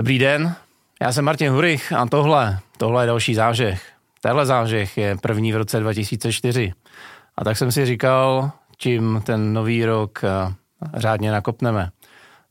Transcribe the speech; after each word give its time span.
Dobrý 0.00 0.18
den, 0.18 0.54
já 1.02 1.12
jsem 1.12 1.24
Martin 1.24 1.52
Hurich 1.52 1.92
a 1.92 2.06
tohle, 2.06 2.58
tohle 2.78 3.02
je 3.02 3.06
další 3.06 3.34
zážeh. 3.34 3.82
Tenhle 4.20 4.46
zážeh 4.46 4.98
je 4.98 5.16
první 5.16 5.52
v 5.52 5.56
roce 5.56 5.80
2004. 5.80 6.72
A 7.36 7.44
tak 7.44 7.56
jsem 7.56 7.72
si 7.72 7.86
říkal, 7.86 8.50
čím 8.76 9.22
ten 9.26 9.52
nový 9.52 9.84
rok 9.84 10.24
eh, 10.24 10.54
řádně 10.94 11.32
nakopneme. 11.32 11.90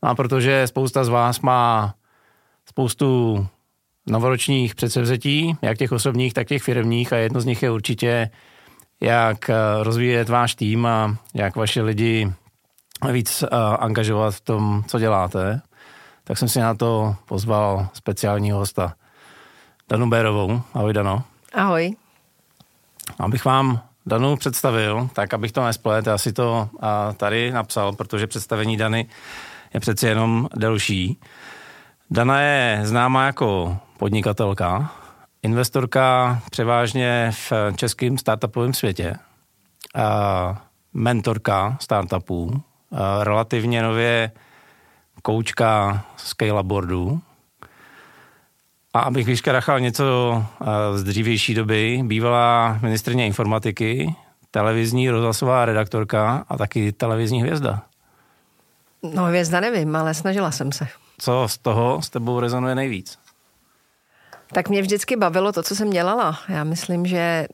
No 0.03 0.09
a 0.09 0.15
protože 0.15 0.67
spousta 0.67 1.03
z 1.03 1.09
vás 1.09 1.39
má 1.39 1.95
spoustu 2.65 3.47
novoročních 4.07 4.75
předsevzetí, 4.75 5.57
jak 5.61 5.77
těch 5.77 5.91
osobních, 5.91 6.33
tak 6.33 6.47
těch 6.47 6.63
firmních 6.63 7.13
a 7.13 7.17
jedno 7.17 7.41
z 7.41 7.45
nich 7.45 7.63
je 7.63 7.71
určitě, 7.71 8.29
jak 9.01 9.49
eh, 9.49 9.53
rozvíjet 9.83 10.29
váš 10.29 10.55
tým 10.55 10.85
a 10.85 11.15
jak 11.33 11.55
vaše 11.55 11.81
lidi 11.81 12.33
víc 13.11 13.43
uh, 13.43 13.49
angažovat 13.79 14.35
v 14.35 14.41
tom, 14.41 14.83
co 14.87 14.99
děláte, 14.99 15.61
tak 16.29 16.37
jsem 16.37 16.49
si 16.49 16.59
na 16.59 16.73
to 16.73 17.15
pozval 17.25 17.87
speciálního 17.93 18.57
hosta. 18.57 18.93
Danu 19.89 20.09
Bérovou. 20.09 20.61
Ahoj, 20.73 20.93
Dano. 20.93 21.23
Ahoj. 21.53 21.95
Abych 23.19 23.45
vám 23.45 23.81
Danu 24.05 24.37
představil, 24.37 25.09
tak 25.13 25.33
abych 25.33 25.51
to 25.51 25.65
nesplet, 25.65 26.07
já 26.07 26.17
si 26.17 26.33
to 26.33 26.69
uh, 26.71 26.79
tady 27.17 27.51
napsal, 27.51 27.93
protože 27.93 28.27
představení 28.27 28.77
Dany 28.77 29.09
je 29.73 29.79
přeci 29.79 30.07
jenom 30.07 30.47
delší. 30.55 31.19
Dana 32.11 32.41
je 32.41 32.81
známá 32.83 33.25
jako 33.25 33.77
podnikatelka, 33.97 34.91
investorka 35.43 36.41
převážně 36.51 37.31
v 37.31 37.53
českém 37.75 38.17
startupovém 38.17 38.73
světě, 38.73 39.15
uh, 39.95 40.57
mentorka 40.93 41.77
startupů, 41.81 42.63
Eh, 42.93 43.23
relativně 43.23 43.81
nově 43.81 44.31
koučka 45.21 46.01
Scalaboardu. 46.17 47.21
A 48.93 48.99
abych 48.99 49.25
vyškrachal 49.25 49.79
něco 49.79 50.05
eh, 50.61 50.65
z 50.97 51.03
dřívější 51.03 51.53
doby, 51.53 52.01
bývalá 52.03 52.79
ministrně 52.81 53.25
informatiky, 53.25 54.15
televizní 54.51 55.09
rozhlasová 55.09 55.65
redaktorka 55.65 56.45
a 56.49 56.57
taky 56.57 56.91
televizní 56.91 57.41
hvězda. 57.41 57.81
No 59.03 59.25
hvězda 59.25 59.59
nevím, 59.59 59.95
ale 59.95 60.13
snažila 60.13 60.51
jsem 60.51 60.71
se. 60.71 60.87
Co 61.17 61.47
z 61.47 61.57
toho 61.57 62.01
s 62.01 62.09
tebou 62.09 62.39
rezonuje 62.39 62.75
nejvíc? 62.75 63.19
Tak 64.53 64.69
mě 64.69 64.81
vždycky 64.81 65.15
bavilo 65.15 65.51
to, 65.51 65.63
co 65.63 65.75
jsem 65.75 65.89
dělala. 65.89 66.39
Já 66.49 66.63
myslím, 66.63 67.05
že 67.05 67.17
eh, 67.17 67.47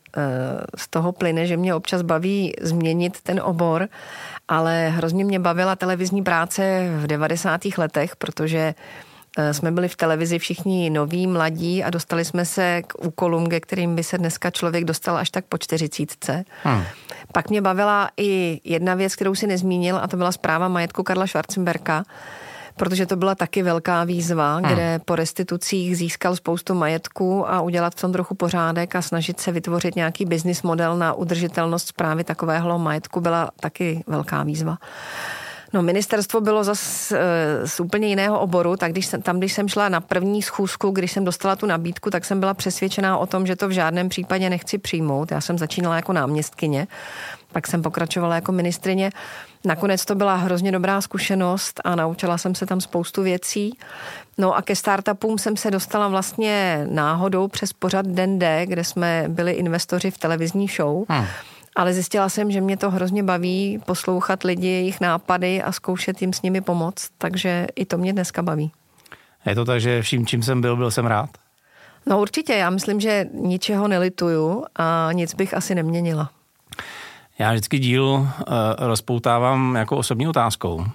z 0.75 0.87
toho 0.87 1.11
plyne, 1.11 1.47
že 1.47 1.57
mě 1.57 1.75
občas 1.75 2.01
baví 2.01 2.53
změnit 2.61 3.21
ten 3.21 3.41
obor, 3.43 3.87
ale 4.47 4.89
hrozně 4.89 5.25
mě 5.25 5.39
bavila 5.39 5.75
televizní 5.75 6.23
práce 6.23 6.87
v 6.97 7.07
90. 7.07 7.61
letech, 7.77 8.15
protože 8.15 8.75
eh, 9.37 9.53
jsme 9.53 9.71
byli 9.71 9.87
v 9.87 9.95
televizi 9.95 10.39
všichni 10.39 10.89
noví, 10.89 11.27
mladí 11.27 11.83
a 11.83 11.89
dostali 11.89 12.25
jsme 12.25 12.45
se 12.45 12.81
k 12.87 13.05
úkolům, 13.05 13.49
ke 13.49 13.59
kterým 13.59 13.95
by 13.95 14.03
se 14.03 14.17
dneska 14.17 14.51
člověk 14.51 14.85
dostal 14.85 15.17
až 15.17 15.29
tak 15.29 15.45
po 15.45 15.57
čtyřicítce. 15.57 16.45
Hmm. 16.63 16.83
Pak 17.31 17.49
mě 17.49 17.61
bavila 17.61 18.09
i 18.17 18.61
jedna 18.63 18.95
věc, 18.95 19.15
kterou 19.15 19.35
si 19.35 19.47
nezmínil, 19.47 19.97
a 19.97 20.07
to 20.07 20.17
byla 20.17 20.31
zpráva 20.31 20.67
majetku 20.67 21.03
Karla 21.03 21.27
Schwarzenberka, 21.27 22.03
protože 22.75 23.05
to 23.05 23.15
byla 23.15 23.35
taky 23.35 23.63
velká 23.63 24.03
výzva, 24.03 24.55
hmm. 24.55 24.63
kde 24.63 24.99
po 25.05 25.15
restitucích 25.15 25.97
získal 25.97 26.35
spoustu 26.35 26.73
majetku 26.73 27.49
a 27.49 27.61
udělat 27.61 27.95
v 27.95 28.01
tom 28.01 28.13
trochu 28.13 28.35
pořádek 28.35 28.95
a 28.95 29.01
snažit 29.01 29.39
se 29.39 29.51
vytvořit 29.51 29.95
nějaký 29.95 30.25
business 30.25 30.63
model 30.63 30.97
na 30.97 31.13
udržitelnost 31.13 31.87
zprávy 31.87 32.23
takového 32.23 32.79
majetku 32.79 33.21
byla 33.21 33.49
taky 33.59 34.03
velká 34.07 34.43
výzva. 34.43 34.77
No, 35.73 35.81
ministerstvo 35.81 36.41
bylo 36.41 36.63
zase 36.63 37.19
e, 37.19 37.67
z 37.67 37.79
úplně 37.79 38.07
jiného 38.07 38.39
oboru, 38.39 38.77
tak 38.77 38.91
když 38.91 39.05
jsem, 39.05 39.21
tam, 39.21 39.37
když 39.37 39.53
jsem 39.53 39.67
šla 39.67 39.89
na 39.89 40.01
první 40.01 40.41
schůzku, 40.41 40.91
když 40.91 41.11
jsem 41.11 41.25
dostala 41.25 41.55
tu 41.55 41.65
nabídku, 41.65 42.09
tak 42.09 42.25
jsem 42.25 42.39
byla 42.39 42.53
přesvědčená 42.53 43.17
o 43.17 43.25
tom, 43.25 43.47
že 43.47 43.55
to 43.55 43.67
v 43.67 43.71
žádném 43.71 44.09
případě 44.09 44.49
nechci 44.49 44.77
přijmout. 44.77 45.31
Já 45.31 45.41
jsem 45.41 45.57
začínala 45.57 45.95
jako 45.95 46.13
náměstkyně, 46.13 46.87
pak 47.55 47.67
jsem 47.67 47.81
pokračovala 47.81 48.35
jako 48.35 48.51
ministrině. 48.51 49.09
Nakonec 49.65 50.05
to 50.05 50.15
byla 50.15 50.35
hrozně 50.35 50.71
dobrá 50.71 51.01
zkušenost 51.01 51.81
a 51.83 51.95
naučila 51.95 52.37
jsem 52.37 52.55
se 52.55 52.65
tam 52.65 52.81
spoustu 52.81 53.23
věcí. 53.23 53.77
No 54.37 54.55
a 54.55 54.61
ke 54.61 54.75
startupům 54.75 55.37
jsem 55.37 55.57
se 55.57 55.71
dostala 55.71 56.07
vlastně 56.07 56.85
náhodou 56.89 57.47
přes 57.47 57.73
pořad 57.73 58.05
Den 58.05 58.39
D, 58.39 58.65
kde 58.65 58.83
jsme 58.83 59.25
byli 59.27 59.51
investoři 59.51 60.11
v 60.11 60.17
televizní 60.17 60.67
show. 60.67 61.05
Hmm. 61.09 61.25
Ale 61.75 61.93
zjistila 61.93 62.29
jsem, 62.29 62.51
že 62.51 62.61
mě 62.61 62.77
to 62.77 62.91
hrozně 62.91 63.23
baví 63.23 63.79
poslouchat 63.85 64.43
lidi, 64.43 64.67
jejich 64.67 65.01
nápady 65.01 65.61
a 65.61 65.71
zkoušet 65.71 66.21
jim 66.21 66.33
s 66.33 66.41
nimi 66.41 66.61
pomoct, 66.61 67.09
takže 67.17 67.67
i 67.75 67.85
to 67.85 67.97
mě 67.97 68.13
dneska 68.13 68.41
baví. 68.41 68.71
Je 69.45 69.55
to 69.55 69.65
tak, 69.65 69.81
že 69.81 70.01
vším, 70.01 70.25
čím 70.25 70.43
jsem 70.43 70.61
byl, 70.61 70.75
byl 70.75 70.91
jsem 70.91 71.05
rád? 71.05 71.29
No 72.05 72.21
určitě, 72.21 72.53
já 72.53 72.69
myslím, 72.69 72.99
že 72.99 73.25
ničeho 73.33 73.87
nelituju 73.87 74.65
a 74.75 75.09
nic 75.11 75.33
bych 75.33 75.53
asi 75.53 75.75
neměnila. 75.75 76.29
Já 77.39 77.51
vždycky 77.51 77.79
díl 77.79 78.03
uh, 78.03 78.27
rozpoutávám 78.79 79.75
jako 79.75 79.97
osobní 79.97 80.27
otázkou. 80.27 80.75
Uh, 80.75 80.85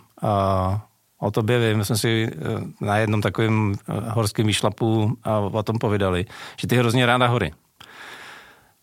o 1.18 1.30
tobě 1.30 1.68
vím, 1.68 1.78
my 1.78 1.84
jsme 1.84 1.96
si 1.96 2.30
uh, 2.32 2.62
na 2.80 2.98
jednom 2.98 3.20
takovém 3.20 3.74
uh, 3.88 3.96
horském 4.08 4.46
výšlapu 4.46 5.02
uh, 5.02 5.56
o 5.56 5.62
tom 5.62 5.78
povídali, 5.78 6.26
že 6.56 6.66
ty 6.66 6.76
hrozně 6.76 7.06
ráda 7.06 7.26
hory. 7.26 7.52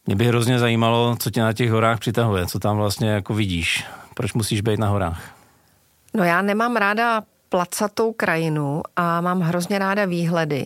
Mě 0.05 0.15
by 0.15 0.25
hrozně 0.25 0.59
zajímalo, 0.59 1.15
co 1.19 1.31
tě 1.31 1.41
na 1.41 1.53
těch 1.53 1.71
horách 1.71 1.99
přitahuje, 1.99 2.45
co 2.45 2.59
tam 2.59 2.77
vlastně 2.77 3.09
jako 3.09 3.33
vidíš. 3.33 3.85
Proč 4.13 4.33
musíš 4.33 4.61
být 4.61 4.79
na 4.79 4.87
horách? 4.87 5.21
No 6.13 6.23
já 6.23 6.41
nemám 6.41 6.75
ráda 6.75 7.23
placatou 7.49 8.13
krajinu 8.13 8.81
a 8.95 9.21
mám 9.21 9.41
hrozně 9.41 9.79
ráda 9.79 10.05
výhledy. 10.05 10.65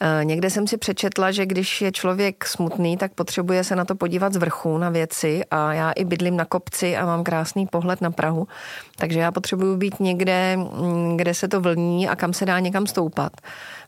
Eh, 0.00 0.24
někde 0.24 0.50
jsem 0.50 0.66
si 0.66 0.78
přečetla, 0.78 1.30
že 1.30 1.46
když 1.46 1.82
je 1.82 1.92
člověk 1.92 2.46
smutný, 2.46 2.96
tak 2.96 3.12
potřebuje 3.12 3.64
se 3.64 3.76
na 3.76 3.84
to 3.84 3.94
podívat 3.94 4.32
z 4.32 4.36
vrchu 4.36 4.78
na 4.78 4.90
věci 4.90 5.42
a 5.50 5.72
já 5.72 5.90
i 5.90 6.04
bydlím 6.04 6.36
na 6.36 6.44
kopci 6.44 6.96
a 6.96 7.06
mám 7.06 7.24
krásný 7.24 7.66
pohled 7.66 8.00
na 8.00 8.10
Prahu, 8.10 8.48
takže 8.96 9.20
já 9.20 9.32
potřebuju 9.32 9.76
být 9.76 10.00
někde, 10.00 10.56
mm, 10.56 11.16
kde 11.16 11.34
se 11.34 11.48
to 11.48 11.60
vlní 11.60 12.08
a 12.08 12.16
kam 12.16 12.32
se 12.32 12.46
dá 12.46 12.58
někam 12.58 12.86
stoupat. 12.86 13.32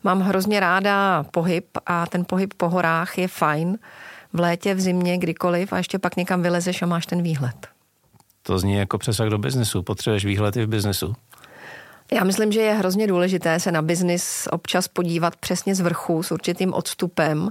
Mám 0.04 0.20
hrozně 0.20 0.60
ráda 0.60 1.24
pohyb 1.30 1.66
a 1.86 2.06
ten 2.06 2.24
pohyb 2.24 2.54
po 2.56 2.68
horách 2.68 3.18
je 3.18 3.28
fajn 3.28 3.78
v 4.32 4.40
létě, 4.40 4.74
v 4.74 4.80
zimě, 4.80 5.18
kdykoliv 5.18 5.72
a 5.72 5.76
ještě 5.78 5.98
pak 5.98 6.16
někam 6.16 6.42
vylezeš 6.42 6.82
a 6.82 6.86
máš 6.86 7.06
ten 7.06 7.22
výhled. 7.22 7.68
To 8.42 8.58
zní 8.58 8.74
jako 8.74 8.98
přesah 8.98 9.28
do 9.28 9.38
biznesu. 9.38 9.82
Potřebuješ 9.82 10.24
výhled 10.24 10.56
i 10.56 10.64
v 10.64 10.68
biznesu. 10.68 11.14
Já 12.12 12.24
myslím, 12.24 12.52
že 12.52 12.60
je 12.60 12.74
hrozně 12.74 13.06
důležité 13.06 13.60
se 13.60 13.72
na 13.72 13.82
biznis 13.82 14.48
občas 14.50 14.88
podívat 14.88 15.36
přesně 15.36 15.74
z 15.74 15.80
vrchu 15.80 16.22
s 16.22 16.32
určitým 16.32 16.74
odstupem 16.74 17.48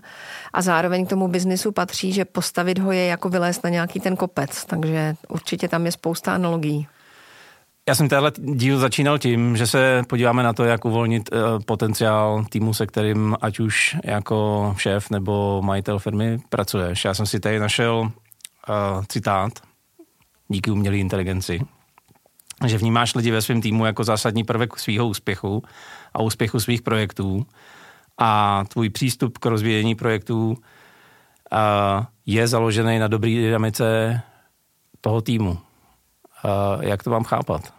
a 0.54 0.62
zároveň 0.62 1.06
k 1.06 1.10
tomu 1.10 1.28
biznisu 1.28 1.72
patří, 1.72 2.14
že 2.14 2.26
postavit 2.26 2.80
ho 2.80 2.92
je 2.92 3.06
jako 3.06 3.30
vylézt 3.30 3.64
na 3.64 3.70
nějaký 3.70 4.00
ten 4.00 4.16
kopec, 4.16 4.66
takže 4.66 5.16
určitě 5.28 5.68
tam 5.68 5.86
je 5.86 5.92
spousta 5.92 6.34
analogií. 6.36 6.88
Já 7.88 7.96
jsem 7.96 8.10
tenhle 8.10 8.32
díl 8.38 8.80
začínal 8.80 9.18
tím, 9.18 9.58
že 9.58 9.68
se 9.68 10.04
podíváme 10.08 10.44
na 10.44 10.54
to, 10.54 10.64
jak 10.64 10.86
uvolnit 10.86 11.30
uh, 11.32 11.40
potenciál 11.66 12.46
týmu, 12.50 12.74
se 12.74 12.88
kterým 12.88 13.36
ať 13.42 13.60
už 13.60 13.96
jako 14.04 14.76
šéf 14.78 15.10
nebo 15.10 15.62
majitel 15.62 16.00
firmy 16.00 16.40
pracuješ. 16.50 17.06
Já 17.06 17.14
jsem 17.14 17.26
si 17.26 17.40
tady 17.40 17.60
našel 17.60 18.00
uh, 18.00 18.12
citát 19.08 19.52
díky 20.48 20.72
umělé 20.72 20.98
inteligenci, 20.98 21.60
že 22.66 22.78
vnímáš 22.78 23.16
lidi 23.16 23.32
ve 23.32 23.42
svém 23.42 23.62
týmu 23.62 23.86
jako 23.86 24.04
zásadní 24.04 24.44
prvek 24.44 24.80
svého 24.80 25.08
úspěchu 25.08 25.64
a 26.14 26.22
úspěchu 26.22 26.60
svých 26.60 26.82
projektů 26.82 27.46
a 28.18 28.64
tvůj 28.68 28.90
přístup 28.90 29.38
k 29.38 29.46
rozvíjení 29.46 29.96
projektů 29.96 30.58
je 32.26 32.48
založený 32.48 33.00
na 33.00 33.08
dobré 33.08 33.30
dynamice 33.30 34.22
toho 35.02 35.22
týmu. 35.22 35.58
Jak 36.82 37.04
to 37.04 37.10
mám 37.10 37.24
chápat? 37.24 37.77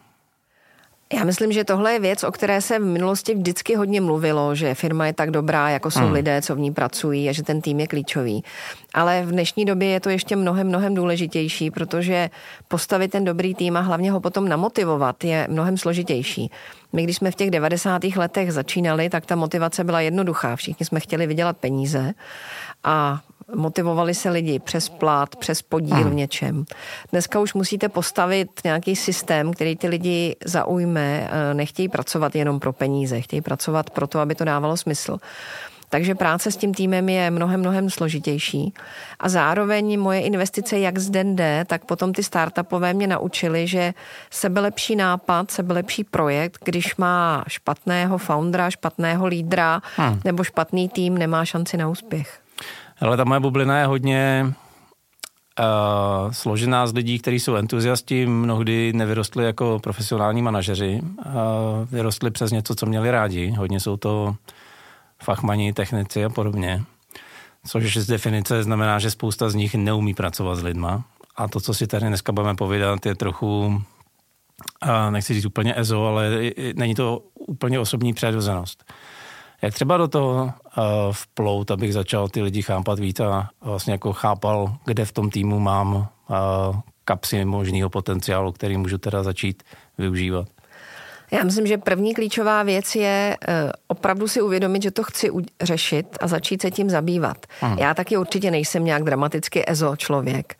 Já 1.13 1.25
myslím, 1.25 1.53
že 1.53 1.65
tohle 1.65 1.93
je 1.93 2.01
věc, 2.01 2.25
o 2.25 2.33
které 2.33 2.61
se 2.61 2.79
v 2.79 2.85
minulosti 2.85 3.35
vždycky 3.35 3.75
hodně 3.75 4.01
mluvilo, 4.01 4.55
že 4.55 4.75
firma 4.75 5.07
je 5.07 5.13
tak 5.13 5.31
dobrá, 5.31 5.71
jako 5.71 5.91
jsou 5.91 6.01
hmm. 6.01 6.13
lidé, 6.13 6.43
co 6.43 6.55
v 6.55 6.59
ní 6.59 6.73
pracují 6.73 7.29
a 7.29 7.33
že 7.33 7.43
ten 7.43 7.61
tým 7.61 7.81
je 7.81 7.87
klíčový. 7.87 8.45
Ale 8.95 9.23
v 9.23 9.31
dnešní 9.31 9.65
době 9.65 9.89
je 9.89 10.01
to 10.01 10.11
ještě 10.11 10.37
mnohem, 10.37 10.67
mnohem 10.67 10.95
důležitější, 10.95 11.71
protože 11.71 12.31
postavit 12.69 13.11
ten 13.11 13.25
dobrý 13.25 13.55
tým 13.55 13.77
a 13.77 13.81
hlavně 13.81 14.13
ho 14.13 14.21
potom 14.21 14.49
namotivovat 14.49 15.25
je 15.25 15.47
mnohem 15.51 15.77
složitější. 15.77 16.51
My, 16.93 17.05
když 17.05 17.17
jsme 17.17 17.31
v 17.31 17.35
těch 17.35 17.51
90. 17.51 18.05
letech 18.05 18.53
začínali, 18.53 19.09
tak 19.09 19.27
ta 19.27 19.37
motivace 19.37 19.85
byla 19.85 20.01
jednoduchá. 20.01 20.57
Všichni 20.57 20.87
jsme 20.87 21.01
chtěli 21.01 21.27
vydělat 21.27 21.57
peníze 21.57 22.13
a 22.85 23.21
motivovali 23.55 24.15
se 24.15 24.31
lidi 24.31 24.59
přes 24.59 24.89
plát, 24.89 25.37
přes 25.37 25.63
podíl 25.63 25.97
v 25.97 26.03
hmm. 26.03 26.17
něčem. 26.17 26.65
Dneska 27.13 27.41
už 27.41 27.55
musíte 27.55 27.89
postavit 27.89 28.61
nějaký 28.65 28.97
systém, 28.97 29.53
který 29.53 29.77
ty 29.77 29.89
lidi 29.89 30.37
zaujme. 30.45 31.31
Eh, 31.31 31.55
nechtějí 31.55 31.89
pracovat 31.89 32.35
jenom 32.35 32.61
pro 32.61 32.73
peníze, 32.73 33.21
chtějí 33.21 33.41
pracovat 33.41 33.91
pro 33.91 34.07
to, 34.07 34.21
aby 34.21 34.35
to 34.35 34.45
dávalo 34.45 34.77
smysl. 34.77 35.19
Takže 35.91 36.15
práce 36.15 36.51
s 36.51 36.57
tím 36.57 36.75
týmem 36.75 37.09
je 37.09 37.31
mnohem, 37.31 37.61
mnohem 37.61 37.91
složitější. 37.91 38.75
A 39.19 39.29
zároveň 39.29 40.01
moje 40.01 40.21
investice 40.21 40.79
jak 40.79 40.99
z 40.99 41.11
den 41.11 41.37
jde, 41.37 41.65
tak 41.67 41.85
potom 41.85 42.13
ty 42.13 42.23
startupové 42.23 42.95
mě 42.95 43.07
naučily, 43.07 43.67
že 43.67 43.95
sebelepší 44.31 44.97
nápad, 44.97 45.51
sebelepší 45.51 46.05
projekt, 46.05 46.59
když 46.65 46.97
má 46.97 47.45
špatného 47.49 48.19
foundera, 48.19 48.71
špatného 48.71 49.27
lídra 49.27 49.81
hmm. 49.97 50.21
nebo 50.25 50.45
špatný 50.45 50.89
tým, 50.89 51.19
nemá 51.19 51.45
šanci 51.45 51.77
na 51.77 51.89
úspěch. 51.89 52.41
Ale 53.01 53.17
ta 53.17 53.25
moje 53.25 53.41
bublina 53.41 53.79
je 53.79 53.87
hodně 53.87 54.47
uh, 55.59 56.33
složená 56.33 56.87
z 56.87 56.95
lidí, 56.95 57.19
kteří 57.19 57.41
jsou 57.41 57.55
entuziasti, 57.55 58.27
mnohdy 58.27 58.93
nevyrostli 58.93 59.45
jako 59.45 59.79
profesionální 59.83 60.43
manažeři, 60.43 61.01
uh, 61.03 61.33
vyrostli 61.91 62.31
přes 62.31 62.51
něco, 62.51 62.75
co 62.75 62.87
měli 62.87 63.11
rádi. 63.11 63.51
Hodně 63.51 63.81
jsou 63.81 63.97
to 63.97 64.37
fachmani, 65.23 65.73
technici 65.73 66.25
a 66.25 66.29
podobně. 66.29 66.83
Což 67.67 67.97
z 67.97 68.07
definice 68.07 68.63
znamená, 68.63 68.99
že 68.99 69.11
spousta 69.11 69.51
z 69.51 69.55
nich 69.55 69.75
neumí 69.75 70.15
pracovat 70.15 70.55
s 70.55 70.63
lidma. 70.63 71.05
A 71.37 71.49
to, 71.49 71.61
co 71.61 71.75
si 71.75 71.87
tady 71.87 72.07
dneska 72.07 72.33
budeme 72.33 72.55
povídat, 72.55 73.07
je 73.07 73.15
trochu, 73.15 73.67
uh, 73.67 75.11
nechci 75.11 75.35
říct 75.35 75.45
úplně 75.45 75.75
EZO, 75.77 76.07
ale 76.07 76.31
není 76.75 76.95
to 76.95 77.23
úplně 77.35 77.81
osobní 77.81 78.15
přirozenost. 78.15 78.85
Jak 79.63 79.75
třeba 79.75 79.97
do 79.97 80.09
toho 80.09 80.45
uh, 80.45 80.53
vplout, 81.13 81.71
abych 81.71 81.93
začal 81.93 82.29
ty 82.29 82.43
lidi 82.43 82.63
chápat 82.63 82.99
víc 82.99 83.21
a 83.21 83.49
vlastně 83.61 83.93
jako 83.93 84.13
chápal, 84.13 84.77
kde 84.85 85.05
v 85.05 85.13
tom 85.13 85.31
týmu 85.31 85.61
mám 85.61 85.95
uh, 85.95 86.07
kapsy 87.05 87.45
možného 87.45 87.91
potenciálu, 87.91 88.53
který 88.53 88.77
můžu 88.77 88.99
teda 88.99 89.23
začít 89.23 89.63
využívat? 89.99 90.47
Já 91.31 91.45
myslím, 91.45 91.67
že 91.67 91.79
první 91.79 92.15
klíčová 92.15 92.63
věc 92.63 92.95
je 92.95 93.37
uh, 93.49 93.55
opravdu 93.87 94.29
si 94.29 94.43
uvědomit, 94.43 94.83
že 94.83 94.91
to 94.91 95.03
chci 95.03 95.31
řešit 95.63 96.07
a 96.21 96.27
začít 96.27 96.63
se 96.63 96.71
tím 96.71 96.91
zabývat. 96.91 97.47
Hmm. 97.61 97.79
Já 97.79 97.95
taky 97.95 98.17
určitě 98.17 98.51
nejsem 98.51 98.85
nějak 98.85 99.05
dramaticky 99.05 99.65
ezo 99.67 99.97
člověk. 99.97 100.57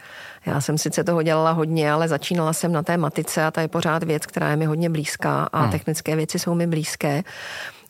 Já 0.47 0.61
jsem 0.61 0.79
sice 0.79 1.05
toho 1.05 1.23
dělala 1.23 1.51
hodně, 1.51 1.93
ale 1.93 2.09
začínala 2.09 2.53
jsem 2.53 2.73
na 2.73 2.83
té 2.83 2.97
matice 2.97 3.45
a 3.45 3.51
to 3.51 3.61
je 3.61 3.69
pořád 3.69 4.03
věc, 4.03 4.27
která 4.27 4.51
je 4.51 4.57
mi 4.57 4.65
hodně 4.65 4.91
blízká 4.91 5.49
a 5.53 5.63
hmm. 5.63 5.71
technické 5.71 6.17
věci 6.17 6.39
jsou 6.39 6.55
mi 6.55 6.67
blízké 6.67 7.23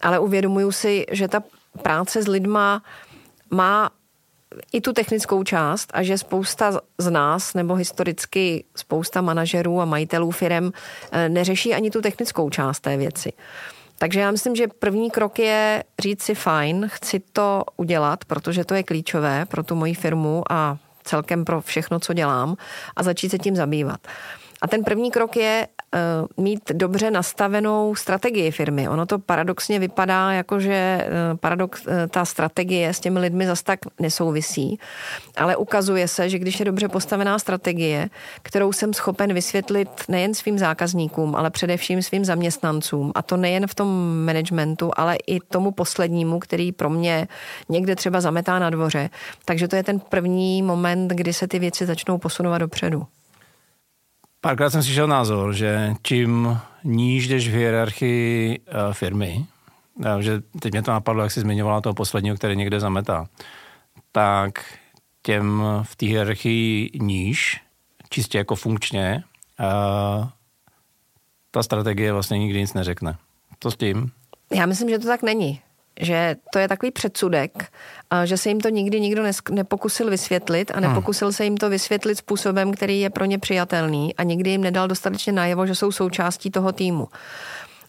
ale 0.03 0.19
uvědomuju 0.19 0.73
si, 0.73 1.07
že 1.11 1.29
ta 1.29 1.43
práce 1.83 2.23
s 2.23 2.29
lidma 2.29 2.83
má 3.51 3.91
i 4.73 4.81
tu 4.81 4.93
technickou 4.93 5.45
část 5.45 5.91
a 5.95 6.03
že 6.03 6.19
spousta 6.19 6.81
z 6.99 7.11
nás, 7.11 7.55
nebo 7.55 7.75
historicky 7.75 8.65
spousta 8.77 9.21
manažerů 9.21 9.81
a 9.81 9.85
majitelů 9.85 10.31
firm 10.31 10.71
eh, 11.13 11.29
neřeší 11.29 11.75
ani 11.75 11.91
tu 11.91 12.01
technickou 12.01 12.51
část 12.51 12.81
té 12.81 12.97
věci. 12.97 13.33
Takže 13.99 14.21
já 14.21 14.31
myslím, 14.31 14.57
že 14.57 14.69
první 14.69 15.11
krok 15.11 15.39
je 15.39 15.85
říct 15.99 16.23
si 16.23 16.35
fajn, 16.35 16.89
chci 16.93 17.21
to 17.33 17.65
udělat, 17.77 18.25
protože 18.25 18.65
to 18.65 18.75
je 18.75 18.83
klíčové 18.83 19.47
pro 19.47 19.63
tu 19.63 19.75
moji 19.75 19.95
firmu 19.95 20.43
a 20.51 20.79
celkem 21.05 21.45
pro 21.45 21.61
všechno, 21.61 22.01
co 22.01 22.13
dělám 22.13 22.57
a 22.97 23.03
začít 23.03 23.31
se 23.31 23.39
tím 23.39 23.57
zabývat. 23.57 24.01
A 24.63 24.69
ten 24.69 24.85
první 24.85 25.11
krok 25.11 25.37
je 25.37 25.69
uh, 25.95 26.45
mít 26.45 26.63
dobře 26.73 27.11
nastavenou 27.11 27.95
strategii 27.95 28.51
firmy. 28.51 28.89
Ono 28.89 29.07
to 29.07 29.19
paradoxně 29.19 29.79
vypadá, 29.79 30.33
jako 30.33 30.61
že 30.61 31.09
uh, 31.33 31.39
paradox, 31.39 31.87
uh, 31.87 31.93
ta 32.11 32.25
strategie 32.25 32.95
s 32.95 33.01
těmi 33.01 33.19
lidmi 33.19 33.47
zas 33.47 33.63
tak 33.63 33.81
nesouvisí, 34.01 34.79
ale 35.37 35.57
ukazuje 35.57 36.09
se, 36.09 36.29
že 36.29 36.39
když 36.39 36.59
je 36.59 36.65
dobře 36.65 36.89
postavená 36.89 37.39
strategie, 37.39 38.09
kterou 38.43 38.73
jsem 38.73 38.95
schopen 38.95 39.35
vysvětlit 39.35 39.89
nejen 40.09 40.35
svým 40.35 40.59
zákazníkům, 40.59 41.37
ale 41.37 41.51
především 41.51 42.03
svým 42.03 42.25
zaměstnancům, 42.25 43.13
a 43.15 43.23
to 43.23 43.37
nejen 43.37 43.67
v 43.67 43.75
tom 43.75 43.89
managementu, 44.25 44.91
ale 44.97 45.17
i 45.27 45.41
tomu 45.41 45.71
poslednímu, 45.71 46.39
který 46.39 46.73
pro 46.73 46.91
mě 46.91 47.29
někde 47.69 47.97
třeba 47.97 48.21
zametá 48.21 48.59
na 48.59 48.71
dvoře. 48.71 49.11
Takže 49.45 49.69
to 49.69 49.77
je 49.77 49.83
ten 49.83 50.01
první 50.01 50.63
moment, 50.63 51.09
kdy 51.09 51.33
se 51.33 51.49
ty 51.49 51.59
věci 51.59 51.87
začnou 51.87 52.19
posunovat 52.19 52.59
dopředu. 52.59 53.07
Párkrát 54.41 54.71
jsem 54.71 54.83
slyšel 54.83 55.07
názor, 55.07 55.55
že 55.55 55.95
čím 56.03 56.61
níž 56.85 57.29
jdeš 57.29 57.49
v 57.49 57.53
hierarchii 57.53 58.59
uh, 58.59 58.93
firmy, 58.93 59.47
uh, 59.95 60.19
že 60.19 60.43
teď 60.61 60.73
mě 60.73 60.83
to 60.83 60.91
napadlo, 60.91 61.23
jak 61.23 61.33
jsi 61.33 61.41
zmiňovala 61.41 61.81
toho 61.81 61.95
posledního, 61.95 62.37
který 62.37 62.57
někde 62.57 62.81
zametá, 62.81 63.27
tak 64.13 64.79
těm 65.23 65.63
v 65.83 65.97
té 65.97 66.07
hierarchii 66.07 66.91
níž, 67.01 67.61
čistě 68.11 68.39
jako 68.39 68.57
funkčně, 68.57 69.25
uh, 69.61 70.29
ta 71.51 71.63
strategie 71.63 72.13
vlastně 72.13 72.39
nikdy 72.39 72.61
nic 72.61 72.75
neřekne. 72.75 73.17
To 73.59 73.71
s 73.71 73.77
tím? 73.77 74.11
Já 74.55 74.67
myslím, 74.67 74.89
že 74.89 74.99
to 74.99 75.07
tak 75.07 75.23
není 75.23 75.61
že 76.01 76.37
to 76.53 76.59
je 76.59 76.69
takový 76.69 76.93
předsudek, 76.93 77.73
že 78.25 78.37
se 78.37 78.49
jim 78.49 78.61
to 78.61 78.69
nikdy 78.69 79.01
nikdo 79.01 79.23
nepokusil 79.51 80.11
vysvětlit 80.11 80.71
a 80.71 80.79
hmm. 80.79 80.89
nepokusil 80.89 81.33
se 81.33 81.45
jim 81.45 81.57
to 81.57 81.71
vysvětlit 81.71 82.19
způsobem, 82.19 82.73
který 82.73 83.01
je 83.01 83.11
pro 83.11 83.25
ně 83.25 83.39
přijatelný 83.39 84.15
a 84.17 84.23
nikdy 84.23 84.51
jim 84.51 84.61
nedal 84.61 84.89
dostatečně 84.89 85.33
najevo, 85.33 85.67
že 85.67 85.75
jsou 85.75 85.93
součástí 85.93 86.51
toho 86.51 86.73
týmu. 86.73 87.09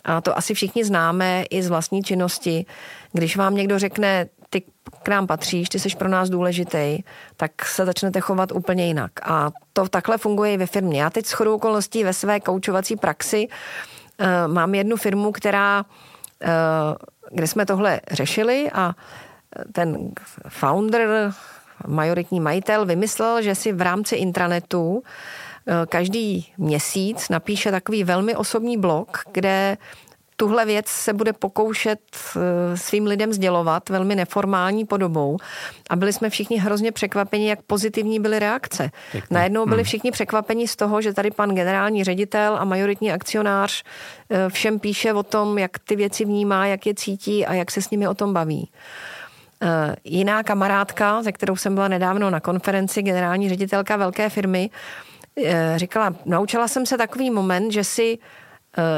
A 0.05 0.21
to 0.21 0.37
asi 0.37 0.53
všichni 0.53 0.85
známe 0.85 1.43
i 1.49 1.63
z 1.63 1.69
vlastní 1.69 2.03
činnosti. 2.03 2.65
Když 3.13 3.37
vám 3.37 3.55
někdo 3.55 3.79
řekne, 3.79 4.25
ty 4.49 4.63
k 5.03 5.09
nám 5.09 5.27
patříš, 5.27 5.69
ty 5.69 5.79
jsi 5.79 5.89
pro 5.97 6.09
nás 6.09 6.29
důležitý, 6.29 7.03
tak 7.37 7.65
se 7.65 7.85
začnete 7.85 8.19
chovat 8.19 8.51
úplně 8.51 8.87
jinak. 8.87 9.11
A 9.23 9.51
to 9.73 9.87
takhle 9.87 10.17
funguje 10.17 10.53
i 10.53 10.57
ve 10.57 10.65
firmě. 10.65 11.01
Já 11.01 11.09
teď 11.09 11.25
s 11.25 11.31
chodou 11.31 11.55
okolností 11.55 12.03
ve 12.03 12.13
své 12.13 12.39
koučovací 12.39 12.95
praxi 12.95 13.47
uh, 13.47 14.53
mám 14.53 14.75
jednu 14.75 14.97
firmu, 14.97 15.31
která 15.31 15.85
uh, 15.85 16.49
kde 17.31 17.47
jsme 17.47 17.65
tohle 17.65 18.01
řešili 18.11 18.71
a 18.73 18.95
ten 19.71 20.11
founder, 20.47 21.33
majoritní 21.87 22.39
majitel, 22.39 22.85
vymyslel, 22.85 23.41
že 23.41 23.55
si 23.55 23.71
v 23.71 23.81
rámci 23.81 24.15
intranetu 24.15 25.03
eh, 25.03 25.73
každý 25.89 26.53
měsíc 26.57 27.29
napíše 27.29 27.71
takový 27.71 28.03
velmi 28.03 28.35
osobní 28.35 28.77
blog, 28.77 29.23
kde 29.31 29.77
tuhle 30.39 30.65
věc 30.65 30.87
se 30.87 31.13
bude 31.13 31.33
pokoušet 31.33 31.99
eh, 32.35 32.77
svým 32.77 33.05
lidem 33.05 33.33
sdělovat 33.33 33.89
velmi 33.89 34.15
neformální 34.15 34.85
podobou. 34.85 35.37
A 35.89 35.95
byli 35.95 36.13
jsme 36.13 36.29
všichni 36.29 36.57
hrozně 36.57 36.91
překvapeni, 36.91 37.49
jak 37.49 37.61
pozitivní 37.61 38.19
byly 38.19 38.39
reakce. 38.39 38.91
Pěkně. 39.11 39.35
Najednou 39.35 39.65
byli 39.65 39.77
hmm. 39.77 39.83
všichni 39.83 40.11
překvapeni 40.11 40.67
z 40.67 40.75
toho, 40.75 41.01
že 41.01 41.13
tady 41.13 41.31
pan 41.31 41.55
generální 41.55 42.03
ředitel 42.03 42.57
a 42.59 42.65
majoritní 42.65 43.11
akcionář 43.11 43.83
eh, 44.29 44.49
všem 44.49 44.79
píše 44.79 45.13
o 45.13 45.23
tom, 45.23 45.57
jak 45.57 45.79
ty 45.79 45.95
věci 45.95 46.25
vnímá, 46.25 46.65
jak 46.65 46.85
je 46.85 46.93
cítí 46.93 47.45
a 47.45 47.53
jak 47.53 47.71
se 47.71 47.81
s 47.81 47.89
nimi 47.89 48.07
o 48.07 48.13
tom 48.13 48.33
baví. 48.33 48.69
Eh, 49.61 49.95
jiná 50.03 50.43
kamarádka, 50.43 51.23
se 51.23 51.31
kterou 51.31 51.55
jsem 51.55 51.75
byla 51.75 51.87
nedávno 51.87 52.29
na 52.29 52.39
konferenci, 52.39 53.01
generální 53.01 53.49
ředitelka 53.49 53.97
velké 53.97 54.29
firmy, 54.29 54.69
říkala, 55.75 56.15
naučila 56.25 56.67
jsem 56.67 56.85
se 56.85 56.97
takový 56.97 57.31
moment, 57.31 57.71
že 57.71 57.83
si 57.83 58.17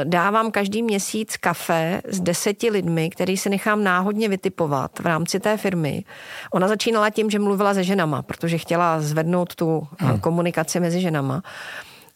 dávám 0.04 0.50
každý 0.50 0.82
měsíc 0.82 1.36
kafe 1.36 2.02
s 2.08 2.20
deseti 2.20 2.70
lidmi, 2.70 3.10
který 3.10 3.36
si 3.36 3.50
nechám 3.50 3.84
náhodně 3.84 4.28
vytipovat 4.28 4.98
v 4.98 5.06
rámci 5.06 5.40
té 5.40 5.56
firmy. 5.56 6.04
Ona 6.52 6.68
začínala 6.68 7.10
tím, 7.10 7.30
že 7.30 7.38
mluvila 7.38 7.74
se 7.74 7.84
ženama, 7.84 8.22
protože 8.22 8.58
chtěla 8.58 9.00
zvednout 9.00 9.54
tu 9.54 9.86
eh, 10.00 10.04
hmm. 10.04 10.20
komunikaci 10.20 10.80
mezi 10.80 11.00
ženama. 11.00 11.42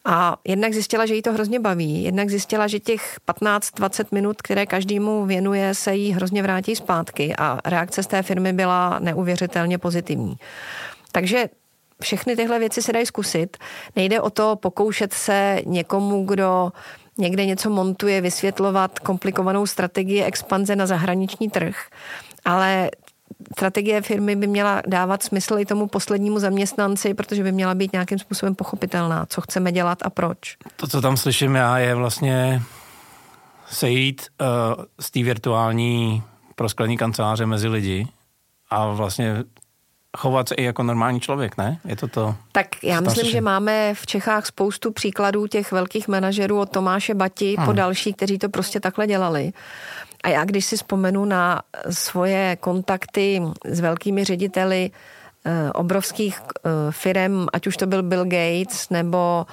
A 0.09 0.37
jednak 0.47 0.73
zjistila, 0.73 1.05
že 1.05 1.15
jí 1.15 1.21
to 1.21 1.33
hrozně 1.33 1.59
baví, 1.59 2.03
jednak 2.03 2.29
zjistila, 2.29 2.67
že 2.67 2.79
těch 2.79 3.17
15-20 3.27 4.05
minut, 4.11 4.41
které 4.41 4.65
každému 4.65 5.25
věnuje, 5.25 5.73
se 5.73 5.95
jí 5.95 6.11
hrozně 6.11 6.43
vrátí 6.43 6.75
zpátky 6.75 7.35
a 7.35 7.59
reakce 7.65 8.03
z 8.03 8.07
té 8.07 8.23
firmy 8.23 8.53
byla 8.53 8.99
neuvěřitelně 8.99 9.77
pozitivní. 9.77 10.35
Takže 11.11 11.49
všechny 12.01 12.35
tyhle 12.35 12.59
věci 12.59 12.81
se 12.81 12.93
dají 12.93 13.05
zkusit. 13.05 13.57
Nejde 13.95 14.21
o 14.21 14.29
to 14.29 14.55
pokoušet 14.55 15.13
se 15.13 15.61
někomu, 15.65 16.25
kdo 16.25 16.71
někde 17.17 17.45
něco 17.45 17.69
montuje, 17.69 18.21
vysvětlovat 18.21 18.99
komplikovanou 18.99 19.65
strategii 19.65 20.23
expanze 20.23 20.75
na 20.75 20.85
zahraniční 20.85 21.49
trh, 21.49 21.75
ale 22.45 22.91
strategie 23.57 24.01
firmy 24.01 24.35
by 24.35 24.47
měla 24.47 24.81
dávat 24.87 25.23
smysl 25.23 25.59
i 25.59 25.65
tomu 25.65 25.87
poslednímu 25.87 26.39
zaměstnanci, 26.39 27.13
protože 27.13 27.43
by 27.43 27.51
měla 27.51 27.75
být 27.75 27.93
nějakým 27.93 28.19
způsobem 28.19 28.55
pochopitelná, 28.55 29.25
co 29.25 29.41
chceme 29.41 29.71
dělat 29.71 29.99
a 30.01 30.09
proč. 30.09 30.57
To, 30.75 30.87
co 30.87 31.01
tam 31.01 31.17
slyším 31.17 31.55
já, 31.55 31.77
je 31.77 31.95
vlastně 31.95 32.61
sejít 33.69 34.27
uh, 34.41 34.47
z 34.99 35.11
té 35.11 35.23
virtuální 35.23 36.23
prosklený 36.55 36.97
kanceláře 36.97 37.45
mezi 37.45 37.67
lidi 37.67 38.07
a 38.69 38.87
vlastně 38.87 39.43
chovat 40.17 40.49
se 40.49 40.55
i 40.55 40.63
jako 40.63 40.83
normální 40.83 41.19
člověk, 41.19 41.57
ne? 41.57 41.79
Je 41.85 41.95
to 41.95 42.07
to? 42.07 42.35
Tak 42.51 42.67
já 42.83 43.01
myslím, 43.01 43.31
že 43.31 43.41
máme 43.41 43.93
v 43.93 44.05
Čechách 44.05 44.45
spoustu 44.45 44.91
příkladů 44.91 45.47
těch 45.47 45.71
velkých 45.71 46.07
manažerů 46.07 46.59
od 46.59 46.69
Tomáše 46.69 47.13
Bati 47.13 47.55
hmm. 47.57 47.65
po 47.65 47.73
další, 47.73 48.13
kteří 48.13 48.37
to 48.37 48.49
prostě 48.49 48.79
takhle 48.79 49.07
dělali. 49.07 49.51
A 50.23 50.29
já 50.29 50.45
když 50.45 50.65
si 50.65 50.75
vzpomenu 50.75 51.25
na 51.25 51.61
svoje 51.89 52.55
kontakty 52.59 53.41
s 53.65 53.79
velkými 53.79 54.23
řediteli 54.23 54.91
obrovských 55.73 56.41
firm, 56.91 57.45
ať 57.53 57.67
už 57.67 57.77
to 57.77 57.87
byl 57.87 58.03
Bill 58.03 58.25
Gates 58.25 58.89
nebo 58.89 59.45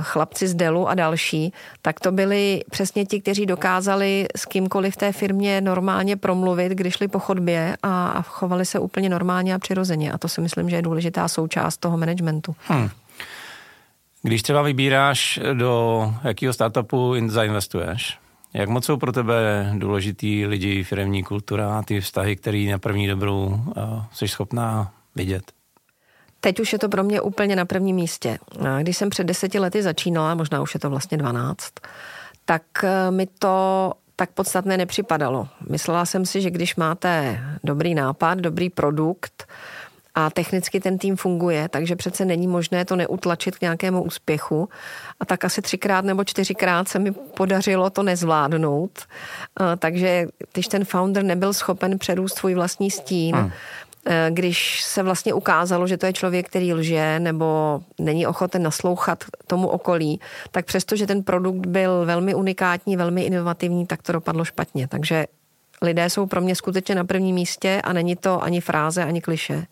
chlapci 0.00 0.48
z 0.48 0.54
Dellu 0.54 0.88
a 0.88 0.94
další, 0.94 1.52
tak 1.82 2.00
to 2.00 2.12
byli 2.12 2.62
přesně 2.70 3.04
ti, 3.04 3.20
kteří 3.20 3.46
dokázali 3.46 4.26
s 4.36 4.44
kýmkoliv 4.44 4.94
v 4.94 4.96
té 4.96 5.12
firmě 5.12 5.60
normálně 5.60 6.16
promluvit, 6.16 6.72
když 6.72 6.94
šli 6.94 7.08
po 7.08 7.18
chodbě 7.18 7.76
a 7.82 8.22
chovali 8.22 8.66
se 8.66 8.78
úplně 8.78 9.08
normálně 9.08 9.54
a 9.54 9.58
přirozeně. 9.58 10.12
A 10.12 10.18
to 10.18 10.28
si 10.28 10.40
myslím, 10.40 10.70
že 10.70 10.76
je 10.76 10.82
důležitá 10.82 11.28
součást 11.28 11.76
toho 11.76 11.98
managementu. 11.98 12.54
Hmm. 12.66 12.90
Když 14.22 14.42
třeba 14.42 14.62
vybíráš, 14.62 15.40
do 15.52 16.14
jakého 16.24 16.52
startupu 16.52 17.14
zainvestuješ, 17.26 18.18
jak 18.54 18.68
moc 18.68 18.84
jsou 18.84 18.96
pro 18.96 19.12
tebe 19.12 19.72
důležitý 19.78 20.46
lidi, 20.46 20.84
firmní 20.84 21.22
kultura 21.22 21.78
a 21.78 21.82
ty 21.82 22.00
vztahy, 22.00 22.36
které 22.36 22.66
na 22.70 22.78
první 22.78 23.06
dobrou 23.06 23.46
uh, 23.46 24.04
jsi 24.12 24.28
schopná 24.28 24.92
vidět? 25.16 25.42
Teď 26.40 26.60
už 26.60 26.72
je 26.72 26.78
to 26.78 26.88
pro 26.88 27.04
mě 27.04 27.20
úplně 27.20 27.56
na 27.56 27.64
prvním 27.64 27.96
místě. 27.96 28.38
Když 28.80 28.96
jsem 28.96 29.10
před 29.10 29.24
deseti 29.24 29.58
lety 29.58 29.82
začínala, 29.82 30.34
možná 30.34 30.62
už 30.62 30.74
je 30.74 30.80
to 30.80 30.90
vlastně 30.90 31.18
12, 31.18 31.72
tak 32.44 32.62
eh, 32.82 33.10
mi 33.10 33.26
to 33.26 33.92
tak 34.16 34.30
podstatné 34.30 34.76
nepřipadalo. 34.76 35.48
Myslela 35.68 36.06
jsem 36.06 36.26
si, 36.26 36.40
že 36.40 36.50
když 36.50 36.76
máte 36.76 37.40
dobrý 37.64 37.94
nápad, 37.94 38.38
dobrý 38.38 38.70
produkt, 38.70 39.46
a 40.14 40.30
technicky 40.30 40.80
ten 40.80 40.98
tým 40.98 41.16
funguje, 41.16 41.68
takže 41.68 41.96
přece 41.96 42.24
není 42.24 42.46
možné 42.46 42.84
to 42.84 42.96
neutlačit 42.96 43.58
k 43.58 43.60
nějakému 43.60 44.02
úspěchu. 44.02 44.68
A 45.20 45.24
tak 45.24 45.44
asi 45.44 45.62
třikrát 45.62 46.04
nebo 46.04 46.24
čtyřikrát 46.24 46.88
se 46.88 46.98
mi 46.98 47.12
podařilo 47.12 47.90
to 47.90 48.02
nezvládnout. 48.02 48.98
Takže 49.78 50.26
když 50.52 50.66
ten 50.66 50.84
founder 50.84 51.24
nebyl 51.24 51.52
schopen 51.52 51.98
přerůst 51.98 52.38
svůj 52.38 52.54
vlastní 52.54 52.90
stín, 52.90 53.36
hmm 53.36 53.50
když 54.30 54.82
se 54.82 55.02
vlastně 55.02 55.34
ukázalo, 55.34 55.86
že 55.86 55.96
to 55.96 56.06
je 56.06 56.12
člověk, 56.12 56.48
který 56.48 56.72
lže 56.72 57.20
nebo 57.20 57.80
není 57.98 58.26
ochoten 58.26 58.62
naslouchat 58.62 59.24
tomu 59.46 59.68
okolí, 59.68 60.20
tak 60.50 60.64
přesto, 60.66 60.96
že 60.96 61.06
ten 61.06 61.22
produkt 61.22 61.66
byl 61.66 62.06
velmi 62.06 62.34
unikátní, 62.34 62.96
velmi 62.96 63.22
inovativní, 63.22 63.86
tak 63.86 64.02
to 64.02 64.12
dopadlo 64.12 64.44
špatně. 64.44 64.88
Takže 64.88 65.26
lidé 65.82 66.10
jsou 66.10 66.26
pro 66.26 66.40
mě 66.40 66.56
skutečně 66.56 66.94
na 66.94 67.04
prvním 67.04 67.34
místě 67.34 67.80
a 67.84 67.92
není 67.92 68.16
to 68.16 68.42
ani 68.42 68.60
fráze, 68.60 69.04
ani 69.04 69.20
kliše. 69.20 69.66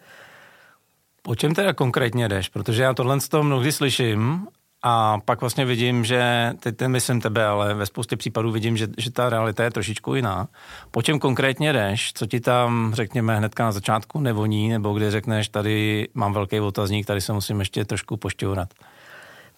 O 1.27 1.35
čem 1.35 1.55
teda 1.55 1.73
konkrétně 1.73 2.29
jdeš? 2.29 2.49
Protože 2.49 2.83
já 2.83 2.95
tohle 2.95 3.21
z 3.21 3.29
toho 3.29 3.43
mnohdy 3.43 3.73
slyším 3.73 4.47
a 4.83 5.19
pak 5.25 5.41
vlastně 5.41 5.65
vidím, 5.65 6.05
že, 6.05 6.53
teď 6.61 6.77
ten 6.77 6.91
myslím 6.91 7.21
tebe, 7.21 7.47
ale 7.47 7.75
ve 7.75 7.87
spoustě 7.87 8.17
případů 8.17 8.51
vidím, 8.51 8.77
že, 8.77 8.89
že 8.99 9.11
ta 9.11 9.31
realita 9.31 9.65
je 9.65 9.71
trošičku 9.71 10.15
jiná. 10.15 10.49
Po 10.91 11.03
čem 11.03 11.19
konkrétně 11.19 11.73
jdeš? 11.73 12.13
Co 12.13 12.27
ti 12.27 12.41
tam, 12.41 12.95
řekněme, 12.95 13.37
hnedka 13.37 13.65
na 13.65 13.73
začátku 13.73 14.21
nevoní, 14.21 14.69
nebo 14.69 14.93
kdy 14.93 15.11
řekneš, 15.11 15.49
tady 15.49 16.09
mám 16.15 16.33
velký 16.33 16.61
otazník, 16.61 17.07
tady 17.07 17.21
se 17.21 17.33
musím 17.33 17.59
ještě 17.59 17.85
trošku 17.85 18.17
pošťourat? 18.17 18.69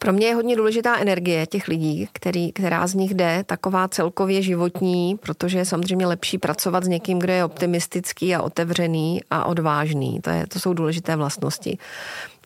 Pro 0.02 0.12
mě 0.12 0.26
je 0.26 0.34
hodně 0.34 0.56
důležitá 0.56 0.98
energie 0.98 1.46
těch 1.46 1.68
lidí, 1.68 2.08
který, 2.12 2.52
která 2.52 2.86
z 2.86 2.94
nich 2.94 3.14
jde, 3.14 3.44
taková 3.46 3.88
celkově 3.88 4.42
životní, 4.42 5.16
protože 5.16 5.58
je 5.58 5.64
samozřejmě 5.64 6.06
lepší 6.06 6.38
pracovat 6.38 6.84
s 6.84 6.88
někým, 6.88 7.18
kdo 7.18 7.32
je 7.32 7.44
optimistický 7.44 8.34
a 8.34 8.42
otevřený 8.42 9.20
a 9.30 9.44
odvážný. 9.44 10.20
To, 10.20 10.30
je, 10.30 10.46
to 10.46 10.60
jsou 10.60 10.74
důležité 10.74 11.16
vlastnosti. 11.16 11.78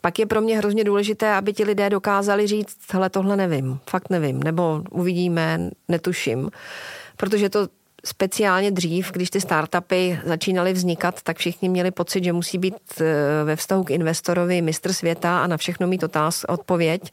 Pak 0.05 0.19
je 0.19 0.27
pro 0.27 0.41
mě 0.41 0.59
hrozně 0.59 0.85
důležité, 0.85 1.33
aby 1.33 1.53
ti 1.53 1.65
lidé 1.65 1.91
dokázali 1.91 2.47
říct, 2.47 2.77
hele, 2.93 3.11
tohle 3.11 3.37
nevím, 3.37 3.79
fakt 3.91 4.11
nevím, 4.11 4.43
nebo 4.43 4.83
uvidíme, 4.91 5.71
netuším. 5.89 6.51
Protože 7.17 7.49
to 7.49 7.69
speciálně 8.05 8.71
dřív, 8.71 9.13
když 9.13 9.31
ty 9.31 9.41
startupy 9.41 10.19
začínaly 10.25 10.73
vznikat, 10.73 11.23
tak 11.23 11.37
všichni 11.37 11.69
měli 11.69 11.91
pocit, 11.91 12.25
že 12.25 12.33
musí 12.33 12.59
být 12.59 12.77
e, 13.01 13.05
ve 13.45 13.57
vztahu 13.57 13.85
k 13.85 13.91
investorovi 13.91 14.63
mistr 14.63 14.93
světa 14.93 15.43
a 15.43 15.47
na 15.47 15.57
všechno 15.57 15.87
mít 15.87 16.03
otáz, 16.03 16.45
odpověď. 16.49 17.13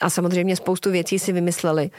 A 0.00 0.10
samozřejmě 0.10 0.56
spoustu 0.56 0.90
věcí 0.90 1.18
si 1.18 1.32
vymysleli 1.32 1.90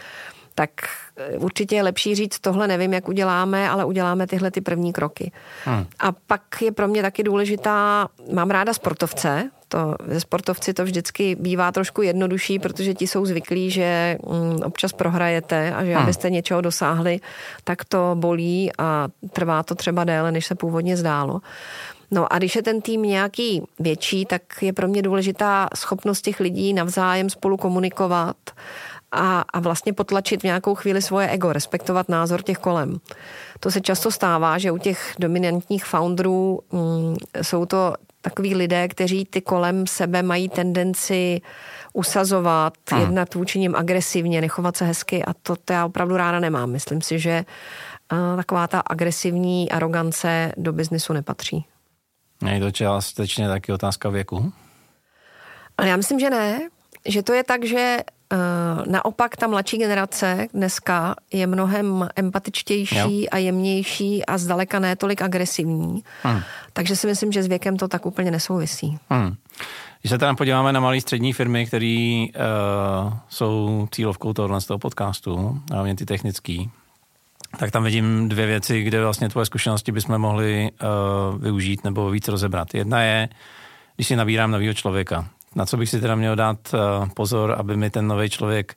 tak 0.56 0.72
e, 1.18 1.38
určitě 1.38 1.76
je 1.76 1.84
lepší 1.84 2.16
říct, 2.16 2.40
tohle 2.40 2.68
nevím, 2.68 2.94
jak 2.94 3.08
uděláme, 3.10 3.70
ale 3.70 3.86
uděláme 3.86 4.28
tyhle 4.28 4.52
ty 4.52 4.62
první 4.62 4.94
kroky. 4.94 5.32
Hmm. 5.66 5.86
A 6.00 6.12
pak 6.12 6.42
je 6.62 6.72
pro 6.72 6.88
mě 6.88 7.02
taky 7.02 7.24
důležitá, 7.24 8.08
mám 8.34 8.50
ráda 8.50 8.74
sportovce, 8.74 9.50
to, 9.70 9.96
ze 10.08 10.20
sportovci 10.20 10.74
to 10.74 10.84
vždycky 10.84 11.36
bývá 11.36 11.72
trošku 11.72 12.02
jednodušší, 12.02 12.60
protože 12.60 12.94
ti 12.94 13.08
jsou 13.08 13.26
zvyklí, 13.26 13.72
že 13.72 14.18
mm, 14.26 14.60
občas 14.66 14.94
prohrajete 14.94 15.74
a 15.74 15.86
že 15.86 15.94
hmm. 15.94 16.04
abyste 16.04 16.30
něčeho 16.30 16.62
dosáhli, 16.62 17.20
tak 17.64 17.86
to 17.86 18.12
bolí 18.14 18.72
a 18.78 19.08
trvá 19.34 19.64
to 19.64 19.76
třeba 19.76 20.04
déle, 20.04 20.32
než 20.32 20.46
se 20.46 20.56
původně 20.56 20.98
zdálo. 20.98 21.42
No 22.12 22.34
a 22.34 22.38
když 22.38 22.56
je 22.56 22.64
ten 22.64 22.82
tým 22.82 23.02
nějaký 23.02 23.64
větší, 23.80 24.26
tak 24.26 24.42
je 24.62 24.74
pro 24.74 24.88
mě 24.88 25.02
důležitá 25.02 25.70
schopnost 25.76 26.22
těch 26.22 26.40
lidí 26.40 26.74
navzájem 26.74 27.30
spolu 27.30 27.58
komunikovat 27.58 28.38
a, 29.12 29.44
a 29.54 29.60
vlastně 29.60 29.94
potlačit 29.94 30.42
v 30.42 30.44
nějakou 30.44 30.76
chvíli 30.76 31.02
svoje 31.02 31.30
ego, 31.30 31.54
respektovat 31.54 32.10
názor 32.10 32.42
těch 32.42 32.58
kolem. 32.58 33.00
To 33.60 33.72
se 33.72 33.82
často 33.82 34.12
stává, 34.12 34.58
že 34.58 34.72
u 34.72 34.78
těch 34.78 35.16
dominantních 35.20 35.86
founderů 35.86 36.60
mm, 36.72 37.16
jsou 37.42 37.66
to 37.66 37.94
takový 38.22 38.56
lidé, 38.56 38.88
kteří 38.88 39.26
ty 39.26 39.42
kolem 39.42 39.88
sebe 39.88 40.24
mají 40.24 40.50
tendenci 40.50 41.42
usazovat, 41.94 42.74
hmm. 42.92 43.02
jednat 43.02 43.36
vůči 43.36 43.60
ním 43.60 43.76
agresivně, 43.76 44.42
nechovat 44.42 44.78
se 44.78 44.86
hezky 44.86 45.26
a 45.26 45.34
to, 45.34 45.56
to 45.56 45.74
já 45.74 45.86
opravdu 45.86 46.18
ráda 46.18 46.40
nemám. 46.40 46.72
Myslím 46.72 47.02
si, 47.02 47.20
že 47.20 47.46
uh, 48.12 48.36
taková 48.36 48.68
ta 48.68 48.80
agresivní 48.80 49.72
arogance 49.72 50.52
do 50.58 50.74
biznisu 50.74 51.14
nepatří. 51.14 51.66
Je 52.54 52.60
to 52.60 52.72
částečně 52.72 53.48
taky 53.48 53.72
otázka 53.72 54.10
věku? 54.10 54.54
Ale 55.78 55.90
já 55.90 55.98
myslím, 55.98 56.20
že 56.20 56.30
ne. 56.30 56.70
Že 57.06 57.24
to 57.24 57.34
je 57.34 57.44
tak, 57.44 57.66
že 57.66 57.98
naopak 58.86 59.38
ta 59.38 59.48
mladší 59.48 59.78
generace 59.78 60.48
dneska 60.54 61.16
je 61.34 61.48
mnohem 61.48 62.10
empatičtější 62.16 63.22
jo. 63.22 63.28
a 63.32 63.38
jemnější 63.38 64.26
a 64.26 64.38
zdaleka 64.38 64.80
ne 64.80 64.96
tolik 64.96 65.22
agresivní. 65.22 66.04
Hmm. 66.24 66.42
Takže 66.74 66.96
si 66.96 67.08
myslím, 67.08 67.32
že 67.32 67.44
s 67.44 67.48
věkem 67.48 67.78
to 67.78 67.88
tak 67.88 68.06
úplně 68.06 68.32
nesouvisí. 68.32 68.98
Hmm. 69.10 69.36
Když 70.02 70.10
se 70.10 70.18
teda 70.18 70.34
podíváme 70.34 70.74
na 70.74 70.80
malé 70.80 71.02
střední 71.02 71.34
firmy, 71.34 71.66
které 71.66 72.26
uh, 72.28 73.14
jsou 73.30 73.88
cílovkou 73.92 74.34
tohohle 74.34 74.62
z 74.62 74.66
toho 74.66 74.80
podcastu, 74.80 75.62
hlavně 75.72 75.96
ty 75.96 76.06
technický, 76.06 76.72
tak 77.58 77.72
tam 77.72 77.84
vidím 77.84 78.30
dvě 78.30 78.46
věci, 78.46 78.84
kde 78.84 79.04
vlastně 79.04 79.30
tvoje 79.30 79.46
zkušenosti 79.46 79.92
bychom 79.92 80.18
mohli 80.18 80.70
uh, 80.72 81.42
využít 81.42 81.84
nebo 81.84 82.10
víc 82.10 82.28
rozebrat. 82.28 82.74
Jedna 82.74 83.02
je, 83.02 83.30
když 83.96 84.08
si 84.08 84.16
nabírám 84.16 84.52
nového 84.52 84.74
člověka, 84.74 85.26
na 85.56 85.66
co 85.66 85.78
bych 85.78 85.90
si 85.90 86.02
teda 86.02 86.16
měl 86.16 86.36
dát 86.36 86.60
eh, 86.74 87.10
pozor, 87.14 87.56
aby 87.58 87.78
mi 87.78 87.90
ten 87.90 88.08
nový 88.08 88.30
člověk 88.30 88.76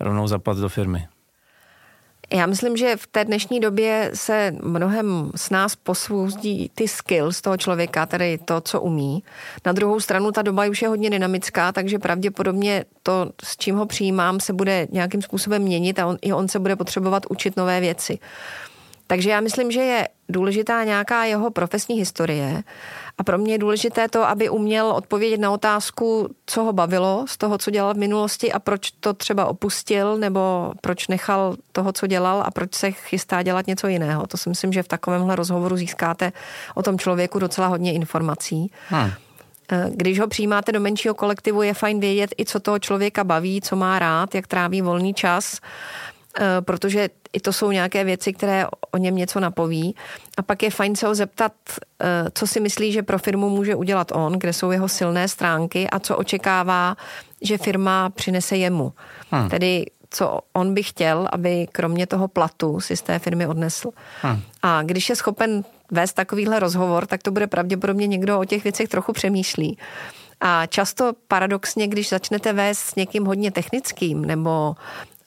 rovnou 0.00 0.26
zapadl 0.26 0.60
do 0.60 0.68
firmy? 0.68 1.08
Já 2.32 2.46
myslím, 2.46 2.76
že 2.76 2.96
v 2.96 3.06
té 3.06 3.24
dnešní 3.24 3.60
době 3.60 4.10
se 4.14 4.52
mnohem 4.62 5.30
s 5.36 5.50
nás 5.50 5.76
posvůzdí 5.76 6.70
ty 6.74 6.88
skills 6.88 7.40
toho 7.40 7.56
člověka, 7.56 8.06
tedy 8.06 8.38
to, 8.38 8.60
co 8.60 8.80
umí. 8.80 9.22
Na 9.66 9.72
druhou 9.72 10.00
stranu 10.00 10.32
ta 10.32 10.42
doba 10.42 10.66
už 10.66 10.82
je 10.82 10.88
hodně 10.88 11.10
dynamická, 11.10 11.72
takže 11.72 11.98
pravděpodobně 11.98 12.84
to, 13.02 13.30
s 13.44 13.56
čím 13.56 13.76
ho 13.76 13.86
přijímám, 13.86 14.40
se 14.40 14.52
bude 14.52 14.88
nějakým 14.90 15.22
způsobem 15.22 15.62
měnit 15.62 15.98
a 15.98 16.06
on, 16.06 16.16
i 16.22 16.32
on 16.32 16.48
se 16.48 16.58
bude 16.58 16.76
potřebovat 16.76 17.26
učit 17.30 17.56
nové 17.56 17.80
věci. 17.80 18.18
Takže 19.06 19.30
já 19.30 19.40
myslím, 19.40 19.70
že 19.70 19.80
je 19.80 20.08
důležitá 20.28 20.84
nějaká 20.84 21.24
jeho 21.24 21.50
profesní 21.50 21.96
historie 21.96 22.62
a 23.20 23.22
pro 23.22 23.38
mě 23.38 23.54
je 23.54 23.58
důležité 23.58 24.08
to, 24.08 24.28
aby 24.28 24.48
uměl 24.48 24.86
odpovědět 24.86 25.40
na 25.40 25.50
otázku, 25.50 26.28
co 26.46 26.62
ho 26.62 26.72
bavilo 26.72 27.24
z 27.28 27.36
toho, 27.36 27.58
co 27.58 27.70
dělal 27.70 27.94
v 27.94 27.96
minulosti 27.96 28.52
a 28.52 28.58
proč 28.58 28.90
to 28.90 29.14
třeba 29.14 29.46
opustil 29.46 30.16
nebo 30.16 30.72
proč 30.80 31.08
nechal 31.08 31.56
toho, 31.72 31.92
co 31.92 32.06
dělal 32.06 32.42
a 32.46 32.50
proč 32.50 32.74
se 32.74 32.90
chystá 32.90 33.42
dělat 33.42 33.66
něco 33.66 33.88
jiného. 33.88 34.26
To 34.26 34.36
si 34.36 34.48
myslím, 34.48 34.72
že 34.72 34.82
v 34.82 34.88
takovémhle 34.88 35.36
rozhovoru 35.36 35.76
získáte 35.76 36.32
o 36.74 36.82
tom 36.82 36.98
člověku 36.98 37.38
docela 37.38 37.66
hodně 37.66 37.92
informací. 37.92 38.72
Hmm. 38.88 39.10
Když 39.90 40.20
ho 40.20 40.28
přijímáte 40.28 40.72
do 40.72 40.80
menšího 40.80 41.14
kolektivu, 41.14 41.62
je 41.62 41.74
fajn 41.74 42.00
vědět 42.00 42.34
i, 42.38 42.44
co 42.44 42.60
toho 42.60 42.78
člověka 42.78 43.24
baví, 43.24 43.60
co 43.60 43.76
má 43.76 43.98
rád, 43.98 44.34
jak 44.34 44.46
tráví 44.46 44.82
volný 44.82 45.14
čas 45.14 45.60
Eh, 45.60 46.19
protože 46.60 47.08
i 47.32 47.40
to 47.40 47.52
jsou 47.52 47.70
nějaké 47.70 48.04
věci, 48.04 48.32
které 48.32 48.66
o 48.90 48.96
něm 48.96 49.16
něco 49.16 49.40
napoví. 49.40 49.94
A 50.36 50.42
pak 50.42 50.62
je 50.62 50.70
fajn 50.70 50.96
se 50.96 51.06
ho 51.06 51.14
zeptat, 51.14 51.52
eh, 52.00 52.06
co 52.34 52.46
si 52.46 52.60
myslí, 52.60 52.92
že 52.92 53.02
pro 53.02 53.18
firmu 53.18 53.50
může 53.50 53.74
udělat 53.74 54.12
on, 54.14 54.32
kde 54.32 54.52
jsou 54.52 54.70
jeho 54.70 54.88
silné 54.88 55.28
stránky 55.28 55.90
a 55.90 55.98
co 55.98 56.16
očekává, 56.16 56.96
že 57.42 57.58
firma 57.58 58.10
přinese 58.10 58.56
jemu. 58.56 58.92
Hmm. 59.30 59.48
Tedy 59.48 59.86
co 60.10 60.38
on 60.52 60.74
by 60.74 60.82
chtěl, 60.82 61.28
aby 61.32 61.66
kromě 61.72 62.06
toho 62.06 62.28
platu 62.28 62.80
si 62.80 62.96
z 62.96 63.02
té 63.02 63.18
firmy 63.18 63.46
odnesl. 63.46 63.90
Hmm. 64.22 64.40
A 64.62 64.82
když 64.82 65.08
je 65.08 65.16
schopen 65.16 65.64
vést 65.90 66.12
takovýhle 66.12 66.58
rozhovor, 66.58 67.06
tak 67.06 67.22
to 67.22 67.30
bude 67.30 67.46
pravděpodobně 67.46 68.06
někdo 68.06 68.40
o 68.40 68.44
těch 68.44 68.64
věcech 68.64 68.88
trochu 68.88 69.12
přemýšlí. 69.12 69.78
A 70.40 70.66
často 70.66 71.12
paradoxně, 71.28 71.88
když 71.88 72.08
začnete 72.08 72.52
vést 72.52 72.78
s 72.78 72.94
někým 72.94 73.24
hodně 73.24 73.50
technickým 73.50 74.24
nebo 74.24 74.74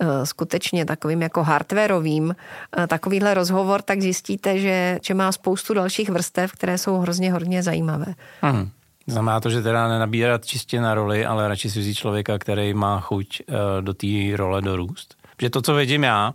Eh, 0.04 0.26
skutečně 0.26 0.86
takovým 0.86 1.22
jako 1.22 1.44
hardwareovým 1.44 2.36
eh, 2.78 2.88
takovýhle 2.88 3.34
rozhovor, 3.34 3.82
tak 3.82 4.02
zjistíte, 4.02 4.60
že, 4.60 5.00
že 5.04 5.14
má 5.14 5.32
spoustu 5.32 5.74
dalších 5.74 6.10
vrstev, 6.10 6.52
které 6.52 6.78
jsou 6.78 6.98
hrozně, 6.98 7.34
hodně 7.34 7.64
zajímavé. 7.64 8.14
Hmm. 8.42 8.70
Znamená 9.08 9.40
to, 9.40 9.50
že 9.50 9.62
teda 9.62 9.88
nenabírat 9.88 10.46
čistě 10.46 10.82
na 10.82 10.94
roli, 10.94 11.26
ale 11.26 11.48
radši 11.48 11.70
si 11.70 11.80
vzít 11.80 11.94
člověka, 11.94 12.40
který 12.40 12.74
má 12.74 13.00
chuť 13.00 13.42
uh, 13.48 13.56
do 13.82 13.94
té 13.94 14.08
role 14.36 14.62
dorůst. 14.62 15.16
Protože 15.36 15.50
to, 15.50 15.62
co 15.62 15.74
vidím 15.76 16.04
já, 16.04 16.34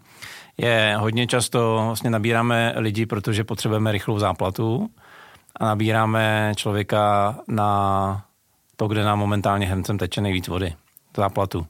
je 0.59 0.97
hodně 0.99 1.27
často 1.27 1.83
vlastně 1.87 2.11
nabíráme 2.11 2.75
lidi, 2.77 3.07
protože 3.07 3.45
potřebujeme 3.45 3.93
rychlou 3.93 4.19
záplatu 4.19 4.91
a 5.57 5.65
nabíráme 5.65 6.53
člověka 6.57 7.37
na 7.49 8.23
to, 8.79 8.89
kde 8.89 9.05
nám 9.05 9.19
momentálně 9.19 9.67
hrncem 9.67 9.99
teče 9.99 10.21
nejvíc 10.21 10.49
vody. 10.49 10.75
Záplatu. 11.17 11.59
Uh, 11.59 11.67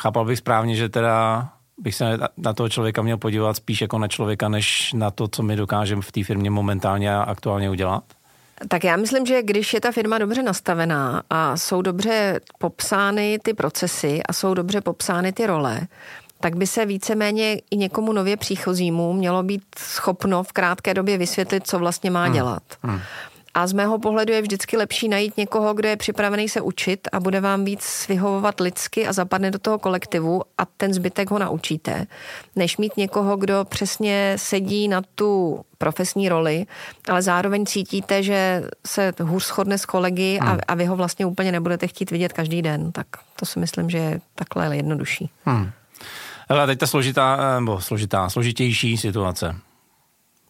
chápal 0.00 0.24
bych 0.24 0.38
správně, 0.38 0.76
že 0.76 0.88
teda 0.88 1.48
bych 1.78 1.94
se 1.94 2.18
na 2.36 2.52
toho 2.52 2.68
člověka 2.68 3.02
měl 3.02 3.16
podívat 3.16 3.56
spíš 3.56 3.80
jako 3.80 3.98
na 3.98 4.08
člověka, 4.08 4.48
než 4.48 4.92
na 4.92 5.10
to, 5.10 5.28
co 5.28 5.42
my 5.42 5.56
dokážeme 5.56 6.02
v 6.02 6.12
té 6.12 6.24
firmě 6.24 6.50
momentálně 6.50 7.14
a 7.14 7.22
aktuálně 7.22 7.70
udělat? 7.70 8.04
Tak 8.68 8.84
já 8.84 8.96
myslím, 8.96 9.26
že 9.26 9.42
když 9.42 9.74
je 9.74 9.80
ta 9.80 9.92
firma 9.92 10.18
dobře 10.18 10.42
nastavená 10.42 11.22
a 11.30 11.56
jsou 11.56 11.82
dobře 11.82 12.40
popsány 12.58 13.38
ty 13.42 13.54
procesy 13.54 14.22
a 14.28 14.32
jsou 14.32 14.54
dobře 14.54 14.80
popsány 14.80 15.32
ty 15.32 15.46
role, 15.46 15.80
tak 16.40 16.56
by 16.56 16.66
se 16.66 16.86
víceméně 16.86 17.60
i 17.70 17.76
někomu 17.76 18.12
nově 18.12 18.36
příchozímu 18.36 19.12
mělo 19.12 19.42
být 19.42 19.62
schopno 19.78 20.42
v 20.42 20.52
krátké 20.52 20.94
době 20.94 21.18
vysvětlit, 21.18 21.66
co 21.66 21.78
vlastně 21.78 22.10
má 22.10 22.24
hmm. 22.24 22.34
dělat. 22.34 22.62
Hmm. 22.82 23.00
A 23.58 23.66
z 23.66 23.72
mého 23.72 23.98
pohledu 23.98 24.32
je 24.32 24.42
vždycky 24.42 24.76
lepší 24.76 25.08
najít 25.08 25.36
někoho, 25.36 25.74
kdo 25.74 25.88
je 25.88 25.96
připravený 25.96 26.48
se 26.48 26.60
učit 26.60 27.08
a 27.12 27.20
bude 27.20 27.40
vám 27.40 27.64
víc 27.64 28.06
vyhovovat 28.08 28.60
lidsky 28.60 29.06
a 29.06 29.12
zapadne 29.12 29.50
do 29.50 29.58
toho 29.58 29.78
kolektivu 29.78 30.42
a 30.58 30.64
ten 30.64 30.94
zbytek 30.94 31.30
ho 31.30 31.38
naučíte, 31.38 32.06
než 32.56 32.76
mít 32.76 32.96
někoho, 32.96 33.36
kdo 33.36 33.64
přesně 33.68 34.34
sedí 34.36 34.88
na 34.88 35.02
tu 35.14 35.60
profesní 35.78 36.28
roli, 36.28 36.66
ale 37.08 37.22
zároveň 37.22 37.66
cítíte, 37.66 38.22
že 38.22 38.62
se 38.86 39.12
hůř 39.22 39.46
shodne 39.46 39.78
s 39.78 39.86
kolegy 39.86 40.38
a, 40.38 40.44
hmm. 40.44 40.58
a 40.68 40.74
vy 40.74 40.84
ho 40.84 40.96
vlastně 40.96 41.26
úplně 41.26 41.52
nebudete 41.52 41.86
chtít 41.86 42.10
vidět 42.10 42.32
každý 42.32 42.62
den. 42.62 42.92
Tak 42.92 43.06
to 43.36 43.46
si 43.46 43.58
myslím, 43.58 43.90
že 43.90 43.98
je 43.98 44.20
takhle 44.34 44.76
jednodušší. 44.76 45.30
Hmm. 45.44 45.70
Ale 46.48 46.66
teď 46.66 46.78
ta 46.78 46.86
složitá, 46.86 47.54
nebo 47.60 47.80
složitá, 47.80 48.28
složitější 48.28 48.96
situace. 48.96 49.56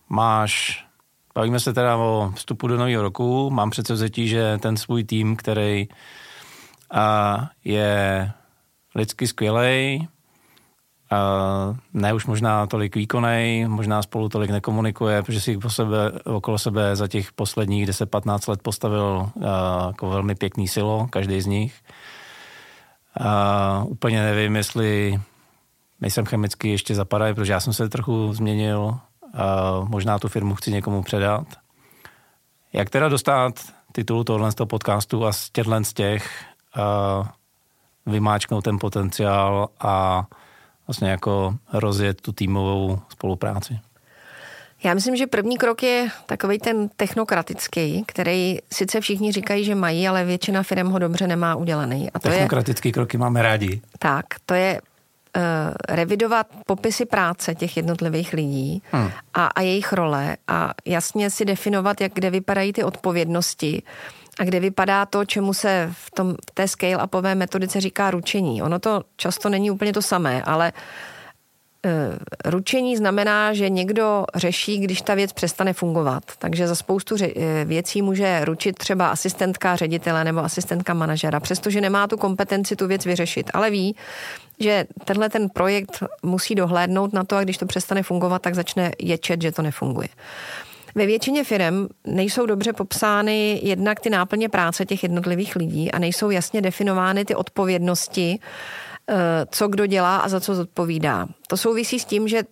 Máš 0.09 0.88
Bavíme 1.39 1.61
se 1.61 1.73
teda 1.73 1.97
o 1.97 2.33
vstupu 2.35 2.67
do 2.67 2.77
nového 2.77 3.03
roku. 3.03 3.51
Mám 3.51 3.71
předsevzetí, 3.71 4.29
že 4.29 4.59
ten 4.59 4.77
svůj 4.77 5.05
tým, 5.05 5.37
který 5.37 5.89
a, 6.91 7.49
je 7.65 8.31
lidsky 8.95 9.27
skvělý, 9.27 10.09
ne 11.95 12.15
už 12.15 12.27
možná 12.27 12.67
tolik 12.67 12.97
výkonej, 12.97 13.69
možná 13.69 14.03
spolu 14.03 14.29
tolik 14.29 14.51
nekomunikuje, 14.51 15.23
protože 15.23 15.41
si 15.41 15.59
po 15.59 15.71
sebe, 15.71 16.13
okolo 16.25 16.59
sebe 16.59 16.97
za 16.97 17.09
těch 17.09 17.33
posledních 17.33 17.87
10-15 17.87 18.51
let 18.51 18.63
postavil 18.63 19.31
a, 19.47 19.87
jako 19.87 20.11
velmi 20.11 20.35
pěkný 20.35 20.69
silo, 20.69 21.07
každý 21.11 21.41
z 21.41 21.47
nich. 21.47 21.75
A, 23.21 23.85
úplně 23.89 24.23
nevím, 24.23 24.57
jestli 24.57 25.21
nejsem 26.01 26.25
chemicky 26.25 26.69
ještě 26.69 26.95
zapadají, 26.95 27.35
protože 27.35 27.53
já 27.53 27.61
jsem 27.61 27.73
se 27.73 27.89
trochu 27.89 28.33
změnil, 28.33 28.99
možná 29.89 30.19
tu 30.19 30.29
firmu 30.29 30.55
chci 30.55 30.73
někomu 30.73 31.03
předat. 31.03 31.47
Jak 32.73 32.91
teda 32.91 33.09
dostat 33.09 33.55
titul 33.93 34.25
tohle 34.25 34.53
z 34.53 34.55
toho 34.55 34.67
podcastu 34.67 35.27
a 35.27 35.33
z 35.33 35.51
těchto 35.51 35.85
z 35.85 35.93
těch 35.93 36.45
uh, 36.77 37.27
vymáčknout 38.07 38.65
ten 38.65 38.79
potenciál 38.79 39.69
a 39.81 40.27
vlastně 40.87 41.11
jako 41.11 41.55
rozjet 41.73 42.21
tu 42.21 42.33
týmovou 42.33 42.99
spolupráci? 43.09 43.79
Já 44.85 44.95
myslím, 44.95 45.17
že 45.17 45.27
první 45.27 45.59
krok 45.59 45.83
je 45.83 46.09
takový 46.27 46.59
ten 46.59 46.89
technokratický, 46.97 48.05
který 48.07 48.59
sice 48.73 49.01
všichni 49.01 49.33
říkají, 49.33 49.65
že 49.65 49.75
mají, 49.75 50.09
ale 50.09 50.25
většina 50.25 50.63
firm 50.63 50.91
ho 50.91 50.99
dobře 50.99 51.27
nemá 51.27 51.55
udělaný. 51.55 52.11
A 52.11 52.19
to 52.19 52.29
Technokratický 52.29 52.89
je, 52.89 52.93
kroky 52.93 53.19
máme 53.19 53.43
rádi. 53.43 53.81
Tak, 53.99 54.25
to 54.47 54.55
je 54.55 54.81
Eh, 54.81 54.88
revidovat 55.89 56.47
popisy 56.67 57.07
práce 57.07 57.55
těch 57.55 57.77
jednotlivých 57.77 58.33
lidí 58.33 58.83
hmm. 58.93 59.11
a, 59.35 59.47
a 59.47 59.61
jejich 59.61 59.93
role 59.93 60.37
a 60.49 60.75
jasně 60.85 61.31
si 61.31 61.45
definovat, 61.45 62.01
jak 62.01 62.13
kde 62.13 62.31
vypadají 62.31 62.73
ty 62.73 62.85
odpovědnosti 62.85 63.83
a 64.39 64.45
kde 64.45 64.61
vypadá 64.61 65.07
to, 65.07 65.25
čemu 65.25 65.55
se 65.55 65.91
v, 65.93 66.11
tom, 66.11 66.35
v 66.51 66.55
té 66.55 66.65
scale-upové 66.65 67.35
metodice 67.35 67.81
říká 67.81 68.11
ručení. 68.11 68.63
Ono 68.63 68.79
to 68.79 69.03
často 69.17 69.49
není 69.49 69.71
úplně 69.71 69.93
to 69.93 70.03
samé, 70.03 70.43
ale 70.43 70.73
e, 71.87 71.91
ručení 72.51 72.97
znamená, 72.97 73.55
že 73.55 73.69
někdo 73.71 74.25
řeší, 74.35 74.79
když 74.79 75.03
ta 75.03 75.15
věc 75.15 75.33
přestane 75.33 75.73
fungovat. 75.73 76.23
Takže 76.39 76.69
za 76.69 76.75
spoustu 76.75 77.17
ře, 77.17 77.29
eh, 77.37 77.65
věcí 77.65 78.03
může 78.03 78.45
ručit 78.45 78.79
třeba 78.79 79.09
asistentka 79.09 79.77
ředitele 79.77 80.25
nebo 80.25 80.41
asistentka 80.41 80.95
manažera, 80.95 81.41
přestože 81.41 81.81
nemá 81.81 82.07
tu 82.07 82.17
kompetenci 82.17 82.77
tu 82.77 82.87
věc 82.87 83.05
vyřešit, 83.05 83.51
ale 83.55 83.71
ví, 83.71 83.97
že 84.61 84.87
tenhle 85.05 85.29
ten 85.29 85.49
projekt 85.49 86.03
musí 86.23 86.55
dohlédnout 86.55 87.13
na 87.13 87.25
to 87.25 87.37
a 87.37 87.45
když 87.45 87.59
to 87.59 87.67
přestane 87.67 88.03
fungovat, 88.03 88.43
tak 88.43 88.55
začne 88.55 88.93
ječet, 88.99 89.43
že 89.43 89.53
to 89.53 89.63
nefunguje. 89.63 90.09
Ve 90.95 91.07
většině 91.07 91.45
firm 91.45 91.87
nejsou 92.07 92.47
dobře 92.47 92.73
popsány 92.73 93.61
jednak 93.63 94.01
ty 94.01 94.11
náplně 94.11 94.49
práce 94.49 94.87
těch 94.87 95.03
jednotlivých 95.03 95.57
lidí 95.57 95.93
a 95.93 95.99
nejsou 95.99 96.31
jasně 96.31 96.61
definovány 96.61 97.25
ty 97.25 97.35
odpovědnosti, 97.35 98.39
eh, 99.11 99.15
co 99.51 99.69
kdo 99.69 99.87
dělá 99.87 100.17
a 100.17 100.29
za 100.29 100.41
co 100.41 100.55
zodpovídá. 100.55 101.27
To 101.49 101.57
souvisí 101.57 101.99
s 101.99 102.05
tím, 102.05 102.29
že 102.29 102.43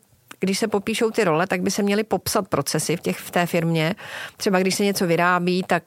když 0.40 0.59
se 0.59 0.69
popíšou 0.69 1.11
ty 1.11 1.25
role, 1.25 1.47
tak 1.47 1.62
by 1.62 1.71
se 1.71 1.83
měly 1.83 2.05
popsat 2.05 2.49
procesy 2.49 2.97
v, 2.97 3.01
těch, 3.01 3.19
v 3.19 3.31
té 3.31 3.47
firmě. 3.47 3.95
Třeba 4.37 4.59
když 4.59 4.75
se 4.75 4.85
něco 4.85 5.07
vyrábí, 5.07 5.62
tak 5.66 5.83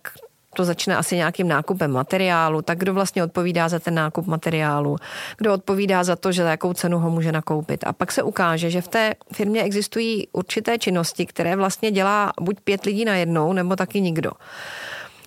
to 0.56 0.66
začne 0.66 0.98
asi 0.98 1.16
nějakým 1.16 1.48
nákupem 1.48 1.92
materiálu, 1.92 2.62
tak 2.62 2.78
kdo 2.78 2.94
vlastně 2.94 3.24
odpovídá 3.24 3.70
za 3.70 3.80
ten 3.80 3.94
nákup 3.96 4.28
materiálu, 4.28 4.98
kdo 5.38 5.54
odpovídá 5.54 6.04
za 6.04 6.16
to, 6.16 6.32
že 6.32 6.44
za 6.44 6.50
jakou 6.50 6.74
cenu 6.74 7.00
ho 7.00 7.10
může 7.10 7.32
nakoupit. 7.32 7.84
A 7.88 7.94
pak 7.94 8.12
se 8.12 8.24
ukáže, 8.24 8.70
že 8.70 8.82
v 8.82 8.88
té 8.88 9.14
firmě 9.34 9.64
existují 9.64 10.28
určité 10.32 10.78
činnosti, 10.78 11.26
které 11.26 11.56
vlastně 11.56 11.92
dělá 11.92 12.34
buď 12.42 12.60
pět 12.64 12.86
lidí 12.86 13.06
na 13.06 13.16
jednou, 13.16 13.54
nebo 13.54 13.76
taky 13.76 14.02
nikdo. 14.02 14.32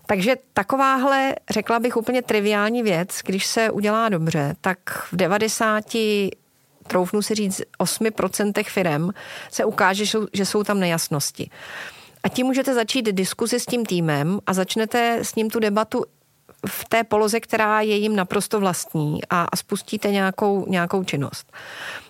Takže 0.06 0.36
takováhle, 0.52 1.34
řekla 1.50 1.78
bych 1.78 1.96
úplně 1.96 2.22
triviální 2.22 2.82
věc, 2.82 3.20
když 3.24 3.46
se 3.46 3.70
udělá 3.70 4.08
dobře, 4.08 4.54
tak 4.60 4.78
v 5.12 5.16
90 5.16 5.84
troufnu 6.86 7.22
si 7.22 7.34
říct, 7.34 7.62
8% 7.80 8.64
firem 8.64 9.10
se 9.50 9.64
ukáže, 9.64 10.04
že 10.32 10.46
jsou 10.46 10.64
tam 10.64 10.80
nejasnosti. 10.80 11.50
A 12.22 12.28
tím 12.28 12.46
můžete 12.46 12.74
začít 12.74 13.02
diskuzi 13.02 13.60
s 13.60 13.66
tím 13.66 13.86
týmem 13.86 14.40
a 14.46 14.52
začnete 14.52 15.18
s 15.22 15.34
ním 15.34 15.50
tu 15.50 15.60
debatu 15.60 16.04
v 16.66 16.84
té 16.88 17.04
poloze, 17.04 17.40
která 17.40 17.80
je 17.80 17.96
jim 17.96 18.16
naprosto 18.16 18.60
vlastní 18.60 19.20
a, 19.30 19.46
a 19.52 19.56
spustíte 19.56 20.10
nějakou, 20.10 20.66
nějakou 20.68 21.04
činnost. 21.04 21.52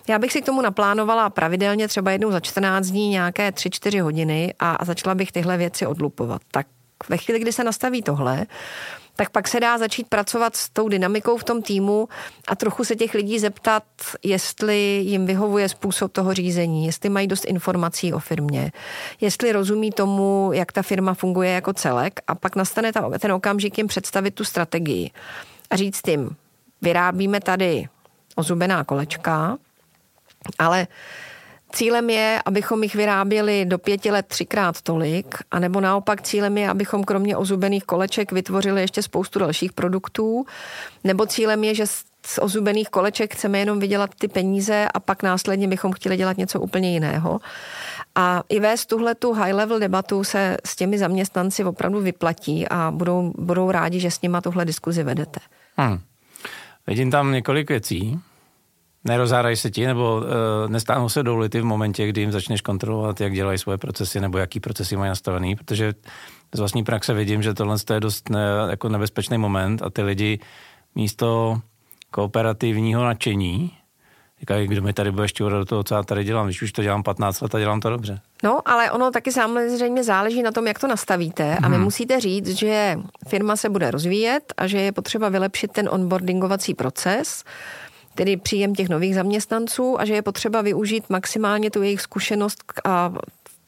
Já 0.07 0.19
bych 0.19 0.31
si 0.31 0.41
k 0.41 0.45
tomu 0.45 0.61
naplánovala 0.61 1.29
pravidelně 1.29 1.87
třeba 1.87 2.11
jednou 2.11 2.31
za 2.31 2.39
14 2.39 2.87
dní 2.87 3.09
nějaké 3.09 3.49
3-4 3.49 4.01
hodiny 4.01 4.53
a, 4.59 4.71
a 4.71 4.85
začala 4.85 5.15
bych 5.15 5.31
tyhle 5.31 5.57
věci 5.57 5.85
odlupovat. 5.85 6.41
Tak 6.51 6.67
ve 7.09 7.17
chvíli, 7.17 7.39
kdy 7.39 7.53
se 7.53 7.63
nastaví 7.63 8.01
tohle, 8.01 8.45
tak 9.15 9.29
pak 9.29 9.47
se 9.47 9.59
dá 9.59 9.77
začít 9.77 10.07
pracovat 10.07 10.55
s 10.55 10.69
tou 10.69 10.89
dynamikou 10.89 11.37
v 11.37 11.43
tom 11.43 11.61
týmu 11.61 12.09
a 12.47 12.55
trochu 12.55 12.83
se 12.83 12.95
těch 12.95 13.13
lidí 13.13 13.39
zeptat, 13.39 13.83
jestli 14.23 15.01
jim 15.05 15.25
vyhovuje 15.25 15.69
způsob 15.69 16.11
toho 16.11 16.33
řízení, 16.33 16.85
jestli 16.85 17.09
mají 17.09 17.27
dost 17.27 17.45
informací 17.45 18.13
o 18.13 18.19
firmě, 18.19 18.71
jestli 19.21 19.51
rozumí 19.51 19.91
tomu, 19.91 20.51
jak 20.53 20.71
ta 20.71 20.81
firma 20.81 21.13
funguje 21.13 21.51
jako 21.51 21.73
celek 21.73 22.19
a 22.27 22.35
pak 22.35 22.55
nastane 22.55 22.93
ta, 22.93 23.09
ten 23.19 23.31
okamžik 23.31 23.77
jim 23.77 23.87
představit 23.87 24.31
tu 24.31 24.43
strategii 24.43 25.11
a 25.69 25.75
říct 25.75 26.07
jim, 26.07 26.35
vyrábíme 26.81 27.39
tady 27.39 27.87
ozubená 28.35 28.83
kolečka, 28.83 29.57
ale 30.59 30.87
Cílem 31.75 32.09
je, 32.09 32.41
abychom 32.45 32.83
jich 32.83 32.95
vyráběli 32.95 33.65
do 33.65 33.77
pěti 33.77 34.11
let 34.11 34.25
třikrát 34.27 34.81
tolik, 34.81 35.37
anebo 35.51 35.81
naopak 35.81 36.21
cílem 36.21 36.57
je, 36.57 36.69
abychom 36.69 37.03
kromě 37.03 37.37
ozubených 37.37 37.83
koleček 37.83 38.31
vytvořili 38.31 38.81
ještě 38.81 39.01
spoustu 39.01 39.39
dalších 39.39 39.73
produktů, 39.73 40.45
nebo 41.03 41.25
cílem 41.25 41.63
je, 41.63 41.75
že 41.75 41.87
z 42.25 42.39
ozubených 42.41 42.89
koleček 42.89 43.33
chceme 43.33 43.59
jenom 43.59 43.79
vydělat 43.79 44.09
ty 44.19 44.27
peníze 44.27 44.87
a 44.93 44.99
pak 44.99 45.23
následně 45.23 45.67
bychom 45.67 45.91
chtěli 45.91 46.17
dělat 46.17 46.37
něco 46.37 46.59
úplně 46.59 46.91
jiného. 46.91 47.39
A 48.15 48.43
i 48.49 48.59
vést 48.59 48.85
tuhle 48.85 49.15
tu 49.15 49.33
high-level 49.33 49.79
debatu 49.79 50.23
se 50.23 50.57
s 50.65 50.75
těmi 50.75 50.97
zaměstnanci 50.97 51.63
opravdu 51.63 52.01
vyplatí 52.01 52.67
a 52.67 52.91
budou, 52.91 53.33
budou 53.37 53.71
rádi, 53.71 53.99
že 53.99 54.11
s 54.11 54.21
nima 54.21 54.41
tuhle 54.41 54.65
diskuzi 54.65 55.03
vedete. 55.03 55.39
Hmm. 55.77 55.99
Vidím 56.87 57.11
tam 57.11 57.31
několik 57.31 57.69
věcí 57.69 58.19
nerozárají 59.03 59.55
se 59.55 59.71
ti, 59.71 59.87
nebo 59.87 60.17
uh, 60.17 60.23
nestáhnou 60.71 61.09
se 61.09 61.23
dolů 61.23 61.49
ty 61.49 61.61
v 61.61 61.65
momentě, 61.65 62.07
kdy 62.07 62.21
jim 62.21 62.31
začneš 62.31 62.61
kontrolovat, 62.61 63.21
jak 63.21 63.33
dělají 63.33 63.57
svoje 63.57 63.77
procesy, 63.77 64.19
nebo 64.19 64.37
jaký 64.37 64.59
procesy 64.59 64.95
mají 64.95 65.09
nastavený, 65.09 65.55
protože 65.55 65.93
z 66.55 66.59
vlastní 66.59 66.83
praxe 66.83 67.13
vidím, 67.13 67.43
že 67.43 67.53
tohle 67.53 67.77
je 67.93 67.99
dost 67.99 68.29
ne, 68.29 68.45
jako 68.69 68.89
nebezpečný 68.89 69.37
moment 69.37 69.81
a 69.81 69.89
ty 69.89 70.01
lidi 70.01 70.39
místo 70.95 71.61
kooperativního 72.11 73.03
nadšení 73.03 73.71
Říkají, 74.43 74.67
kdo 74.67 74.81
mi 74.81 74.93
tady 74.93 75.11
bude 75.11 75.27
šťourat 75.27 75.59
do 75.59 75.65
toho, 75.65 75.83
co 75.83 75.95
já 75.95 76.03
tady 76.03 76.23
dělám, 76.23 76.45
když 76.45 76.61
už 76.61 76.71
to 76.71 76.83
dělám 76.83 77.03
15 77.03 77.41
let 77.41 77.55
a 77.55 77.59
dělám 77.59 77.79
to 77.79 77.89
dobře. 77.89 78.19
No, 78.43 78.59
ale 78.65 78.91
ono 78.91 79.11
taky 79.11 79.31
samozřejmě 79.31 80.03
záleží 80.03 80.43
na 80.43 80.51
tom, 80.51 80.67
jak 80.67 80.79
to 80.79 80.87
nastavíte 80.87 81.57
a 81.57 81.67
vy 81.69 81.75
hmm. 81.75 81.83
musíte 81.83 82.19
říct, 82.19 82.47
že 82.49 82.99
firma 83.27 83.55
se 83.55 83.69
bude 83.69 83.91
rozvíjet 83.91 84.53
a 84.57 84.67
že 84.67 84.77
je 84.77 84.91
potřeba 84.91 85.29
vylepšit 85.29 85.71
ten 85.71 85.89
onboardingovací 85.91 86.73
proces, 86.73 87.43
tedy 88.15 88.37
příjem 88.37 88.75
těch 88.75 88.89
nových 88.89 89.15
zaměstnanců 89.15 90.01
a 90.01 90.05
že 90.05 90.13
je 90.13 90.21
potřeba 90.21 90.61
využít 90.61 91.09
maximálně 91.09 91.71
tu 91.71 91.81
jejich 91.81 92.01
zkušenost 92.01 92.63
a 92.83 93.13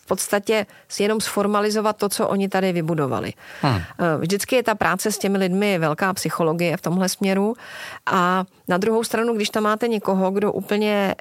v 0.06 0.08
podstatě 0.08 0.66
jenom 1.00 1.22
sformalizovat 1.22 1.98
to, 1.98 2.10
co 2.10 2.28
oni 2.28 2.50
tady 2.50 2.74
vybudovali. 2.74 3.34
Hmm. 3.62 3.76
Eh, 3.76 4.18
vždycky 4.18 4.56
je 4.56 4.64
ta 4.64 4.76
práce 4.76 5.12
s 5.12 5.18
těmi 5.18 5.38
lidmi 5.38 5.80
velká 5.80 6.14
psychologie 6.14 6.78
v 6.78 6.82
tomhle 6.82 7.10
směru 7.10 7.56
a 8.06 8.46
na 8.68 8.78
druhou 8.78 9.04
stranu, 9.04 9.34
když 9.34 9.50
tam 9.50 9.64
máte 9.64 9.88
někoho, 9.88 10.32
kdo 10.32 10.52
úplně, 10.52 11.16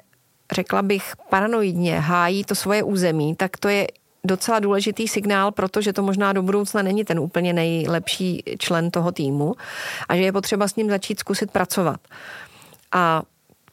řekla 0.51 0.81
bych, 0.81 1.13
paranoidně 1.29 1.99
hájí 1.99 2.43
to 2.43 2.55
svoje 2.55 2.83
území, 2.83 3.35
tak 3.35 3.57
to 3.57 3.67
je 3.67 3.87
docela 4.23 4.59
důležitý 4.59 5.07
signál, 5.07 5.51
protože 5.51 5.93
to 5.93 6.01
možná 6.03 6.33
do 6.33 6.41
budoucna 6.41 6.81
není 6.81 7.05
ten 7.05 7.19
úplně 7.19 7.53
nejlepší 7.53 8.43
člen 8.57 8.91
toho 8.91 9.11
týmu 9.11 9.55
a 10.09 10.15
že 10.15 10.21
je 10.21 10.31
potřeba 10.31 10.67
s 10.67 10.75
ním 10.75 10.89
začít 10.89 11.19
zkusit 11.19 11.51
pracovat. 11.51 11.99
A 12.95 13.21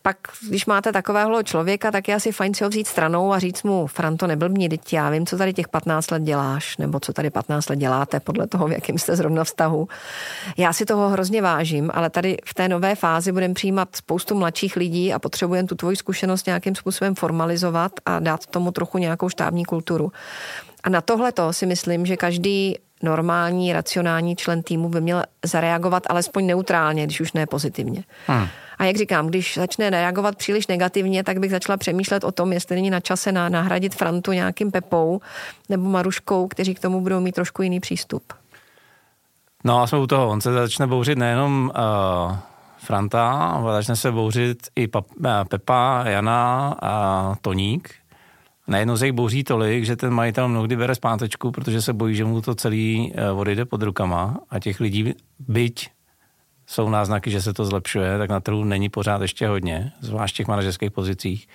pak, 0.02 0.16
když 0.48 0.66
máte 0.66 0.92
takového 0.92 1.42
člověka, 1.42 1.90
tak 1.90 2.08
je 2.08 2.14
asi 2.14 2.32
fajn 2.32 2.54
si 2.54 2.64
ho 2.64 2.70
vzít 2.70 2.86
stranou 2.86 3.32
a 3.32 3.38
říct 3.38 3.62
mu, 3.62 3.86
Franto, 3.86 4.26
neblbni, 4.26 4.68
teď 4.68 4.92
já 4.92 5.10
vím, 5.10 5.26
co 5.26 5.38
tady 5.38 5.52
těch 5.52 5.68
15 5.68 6.10
let 6.10 6.22
děláš, 6.22 6.76
nebo 6.76 7.00
co 7.00 7.12
tady 7.12 7.30
15 7.30 7.68
let 7.68 7.76
děláte, 7.76 8.20
podle 8.20 8.46
toho, 8.46 8.68
v 8.68 8.72
jakém 8.72 8.98
jste 8.98 9.16
zrovna 9.16 9.44
vztahu. 9.44 9.88
Já 10.56 10.72
si 10.72 10.84
toho 10.84 11.08
hrozně 11.08 11.42
vážím, 11.42 11.90
ale 11.94 12.10
tady 12.10 12.36
v 12.44 12.54
té 12.54 12.68
nové 12.68 12.94
fázi 12.94 13.32
budeme 13.32 13.54
přijímat 13.54 13.96
spoustu 13.96 14.34
mladších 14.34 14.76
lidí 14.76 15.12
a 15.12 15.18
potřebujeme 15.18 15.68
tu 15.68 15.74
tvoji 15.74 15.96
zkušenost 15.96 16.46
nějakým 16.46 16.74
způsobem 16.74 17.14
formalizovat 17.14 17.92
a 18.06 18.20
dát 18.20 18.46
tomu 18.46 18.70
trochu 18.70 18.98
nějakou 18.98 19.28
štábní 19.28 19.64
kulturu. 19.64 20.12
A 20.82 20.88
na 20.88 21.00
tohle 21.00 21.32
to 21.32 21.52
si 21.52 21.66
myslím, 21.66 22.06
že 22.06 22.16
každý 22.16 22.76
normální, 23.02 23.72
racionální 23.72 24.36
člen 24.36 24.62
týmu 24.62 24.88
by 24.88 25.00
měl 25.00 25.22
zareagovat 25.44 26.02
alespoň 26.06 26.46
neutrálně, 26.46 27.04
když 27.04 27.20
už 27.20 27.32
ne 27.32 27.46
pozitivně. 27.46 28.04
Hmm. 28.26 28.46
A 28.82 28.84
jak 28.84 28.96
říkám, 28.96 29.26
když 29.26 29.56
začne 29.56 29.90
reagovat 29.90 30.36
příliš 30.36 30.66
negativně, 30.66 31.24
tak 31.24 31.38
bych 31.38 31.50
začala 31.50 31.76
přemýšlet 31.76 32.24
o 32.24 32.32
tom, 32.32 32.52
jestli 32.52 32.76
není 32.76 32.90
na 32.90 33.00
čase 33.00 33.32
na, 33.32 33.48
nahradit 33.48 33.94
Frantu 33.94 34.32
nějakým 34.32 34.70
Pepou 34.70 35.20
nebo 35.68 35.88
Maruškou, 35.88 36.48
kteří 36.48 36.74
k 36.74 36.80
tomu 36.80 37.00
budou 37.00 37.20
mít 37.20 37.34
trošku 37.34 37.62
jiný 37.62 37.80
přístup. 37.80 38.32
No 39.64 39.82
a 39.82 39.86
jsme 39.86 39.98
u 39.98 40.06
toho. 40.06 40.28
On 40.28 40.40
se 40.40 40.52
začne 40.52 40.86
bouřit 40.86 41.18
nejenom 41.18 41.72
uh, 41.74 42.36
Franta, 42.78 43.32
ale 43.32 43.72
začne 43.72 43.96
se 43.96 44.12
bouřit 44.12 44.58
i 44.76 44.88
pa, 44.88 44.98
uh, 44.98 45.26
Pepa, 45.48 46.04
Jana 46.06 46.76
a 46.82 47.34
Toník. 47.40 47.94
Najednou 48.68 48.96
se 48.96 49.06
jich 49.06 49.12
bouří 49.12 49.44
tolik, 49.44 49.84
že 49.84 49.96
ten 49.96 50.10
majitel 50.10 50.48
mnohdy 50.48 50.76
bere 50.76 50.94
zpátečku, 50.94 51.50
protože 51.50 51.82
se 51.82 51.92
bojí, 51.92 52.14
že 52.14 52.24
mu 52.24 52.40
to 52.40 52.54
celý 52.54 53.12
uh, 53.32 53.40
odejde 53.40 53.64
pod 53.64 53.82
rukama 53.82 54.38
a 54.50 54.58
těch 54.58 54.80
lidí, 54.80 55.14
byť 55.38 55.90
jsou 56.72 56.88
náznaky, 56.88 57.30
že 57.30 57.42
se 57.42 57.52
to 57.52 57.64
zlepšuje, 57.64 58.18
tak 58.18 58.30
na 58.30 58.40
trhu 58.40 58.64
není 58.64 58.88
pořád 58.88 59.22
ještě 59.22 59.48
hodně, 59.48 59.92
zvlášť 60.00 60.34
v 60.34 60.36
těch 60.36 60.46
manažerských 60.46 60.90
pozicích. 60.90 61.48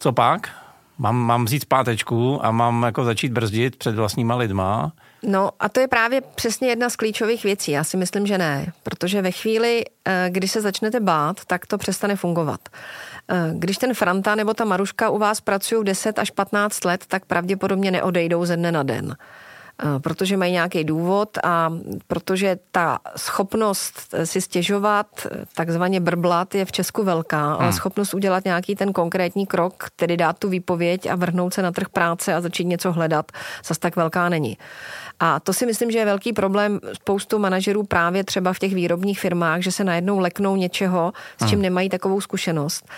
Co 0.00 0.12
pak? 0.12 0.50
Mám, 0.98 1.16
mám 1.16 1.44
vzít 1.44 1.62
zpátečku 1.62 2.44
a 2.44 2.50
mám 2.50 2.82
jako 2.82 3.04
začít 3.04 3.32
brzdit 3.32 3.76
před 3.76 3.94
vlastníma 3.94 4.36
lidma. 4.36 4.92
No 5.22 5.50
a 5.60 5.68
to 5.68 5.80
je 5.80 5.88
právě 5.88 6.20
přesně 6.20 6.68
jedna 6.68 6.90
z 6.90 6.96
klíčových 6.96 7.44
věcí. 7.44 7.70
Já 7.72 7.84
si 7.84 7.96
myslím, 7.96 8.26
že 8.26 8.38
ne, 8.38 8.72
protože 8.82 9.22
ve 9.22 9.30
chvíli, 9.30 9.84
eh, 10.04 10.28
kdy 10.30 10.48
se 10.48 10.60
začnete 10.60 11.00
bát, 11.00 11.44
tak 11.44 11.66
to 11.66 11.78
přestane 11.78 12.16
fungovat. 12.16 12.60
Eh, 13.28 13.50
když 13.54 13.76
ten 13.76 13.94
Franta 13.94 14.34
nebo 14.34 14.54
ta 14.54 14.64
Maruška 14.64 15.10
u 15.10 15.18
vás 15.18 15.40
pracují 15.40 15.84
10 15.84 16.18
až 16.18 16.30
15 16.30 16.84
let, 16.84 17.04
tak 17.08 17.24
pravděpodobně 17.24 17.90
neodejdou 17.90 18.44
ze 18.44 18.56
dne 18.56 18.72
na 18.72 18.82
den. 18.82 19.16
Eh, 19.82 20.00
protože 20.00 20.36
mají 20.36 20.52
nějaký 20.52 20.84
důvod 20.84 21.38
a 21.44 21.72
protože 22.06 22.58
ta 22.70 22.98
schopnost 23.16 24.14
si 24.24 24.40
stěžovat, 24.40 25.06
takzvaně 25.54 26.00
brblat, 26.00 26.54
je 26.54 26.64
v 26.64 26.72
Česku 26.72 27.04
velká, 27.04 27.54
ale 27.54 27.64
hmm. 27.64 27.72
schopnost 27.72 28.14
udělat 28.14 28.44
nějaký 28.44 28.76
ten 28.76 28.92
konkrétní 28.92 29.46
krok, 29.46 29.84
tedy 29.96 30.16
dát 30.16 30.38
tu 30.38 30.48
výpověď 30.48 31.06
a 31.06 31.14
vrhnout 31.14 31.54
se 31.54 31.62
na 31.62 31.72
trh 31.72 31.88
práce 31.88 32.34
a 32.34 32.40
začít 32.40 32.64
něco 32.64 32.92
hledat, 32.92 33.32
zase 33.64 33.80
tak 33.80 33.96
velká 33.96 34.28
není. 34.28 34.58
A 35.20 35.40
to 35.40 35.52
si 35.52 35.66
myslím, 35.66 35.90
že 35.90 35.98
je 35.98 36.04
velký 36.04 36.32
problém 36.32 36.80
spoustu 36.92 37.38
manažerů 37.38 37.82
právě 37.82 38.24
třeba 38.24 38.52
v 38.52 38.58
těch 38.58 38.74
výrobních 38.74 39.20
firmách, 39.20 39.60
že 39.60 39.72
se 39.72 39.84
najednou 39.84 40.18
leknou 40.18 40.56
něčeho, 40.56 41.12
s 41.42 41.48
čím 41.48 41.58
hmm. 41.58 41.62
nemají 41.62 41.88
takovou 41.88 42.20
zkušenost. 42.20 42.88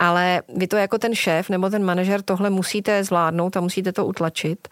Ale 0.00 0.42
vy 0.56 0.66
to 0.66 0.76
jako 0.76 0.98
ten 0.98 1.14
šéf 1.14 1.50
nebo 1.50 1.70
ten 1.70 1.84
manažer 1.84 2.22
tohle 2.22 2.50
musíte 2.50 3.04
zvládnout 3.04 3.56
a 3.56 3.60
musíte 3.60 3.92
to 3.92 4.06
utlačit. 4.06 4.68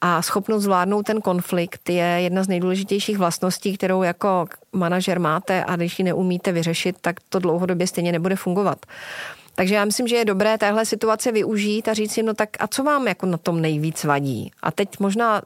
A 0.00 0.22
schopnost 0.22 0.62
zvládnout 0.62 1.02
ten 1.02 1.20
konflikt 1.20 1.88
je 1.88 2.04
jedna 2.04 2.44
z 2.44 2.48
nejdůležitějších 2.48 3.18
vlastností, 3.18 3.76
kterou 3.76 4.02
jako 4.02 4.46
manažer 4.72 5.20
máte 5.20 5.64
a 5.64 5.76
když 5.76 5.98
ji 5.98 6.04
neumíte 6.04 6.52
vyřešit, 6.52 6.96
tak 7.00 7.16
to 7.28 7.38
dlouhodobě 7.38 7.86
stejně 7.86 8.12
nebude 8.12 8.36
fungovat. 8.36 8.86
Takže 9.54 9.74
já 9.74 9.84
myslím, 9.84 10.08
že 10.08 10.16
je 10.16 10.24
dobré 10.24 10.58
téhle 10.58 10.86
situace 10.86 11.32
využít 11.32 11.88
a 11.88 11.94
říct 11.94 12.12
si, 12.12 12.22
no 12.22 12.34
tak 12.34 12.48
a 12.58 12.66
co 12.66 12.82
vám 12.82 13.08
jako 13.08 13.26
na 13.26 13.38
tom 13.38 13.60
nejvíc 13.60 14.04
vadí? 14.04 14.52
A 14.62 14.70
teď 14.70 14.88
možná 15.00 15.42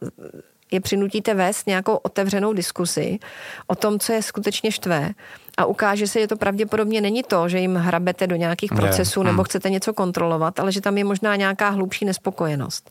je 0.71 0.81
přinutíte 0.81 1.35
vést 1.35 1.67
nějakou 1.67 1.95
otevřenou 1.95 2.53
diskusi 2.53 3.19
o 3.67 3.75
tom, 3.75 3.99
co 3.99 4.13
je 4.13 4.23
skutečně 4.23 4.73
štve 4.73 5.11
a 5.57 5.65
ukáže 5.65 6.07
se, 6.07 6.21
že 6.21 6.27
to 6.27 6.37
pravděpodobně 6.37 7.01
není 7.01 7.23
to, 7.23 7.49
že 7.49 7.59
jim 7.59 7.77
hrabete 7.77 8.27
do 8.27 8.37
nějakých 8.37 8.73
procesů 8.73 9.23
ne. 9.23 9.31
nebo 9.31 9.43
hmm. 9.43 9.45
chcete 9.45 9.71
něco 9.71 9.93
kontrolovat, 9.93 10.61
ale 10.61 10.73
že 10.73 10.81
tam 10.81 10.99
je 10.99 11.05
možná 11.05 11.37
nějaká 11.37 11.69
hlubší 11.69 12.05
nespokojenost. 12.05 12.91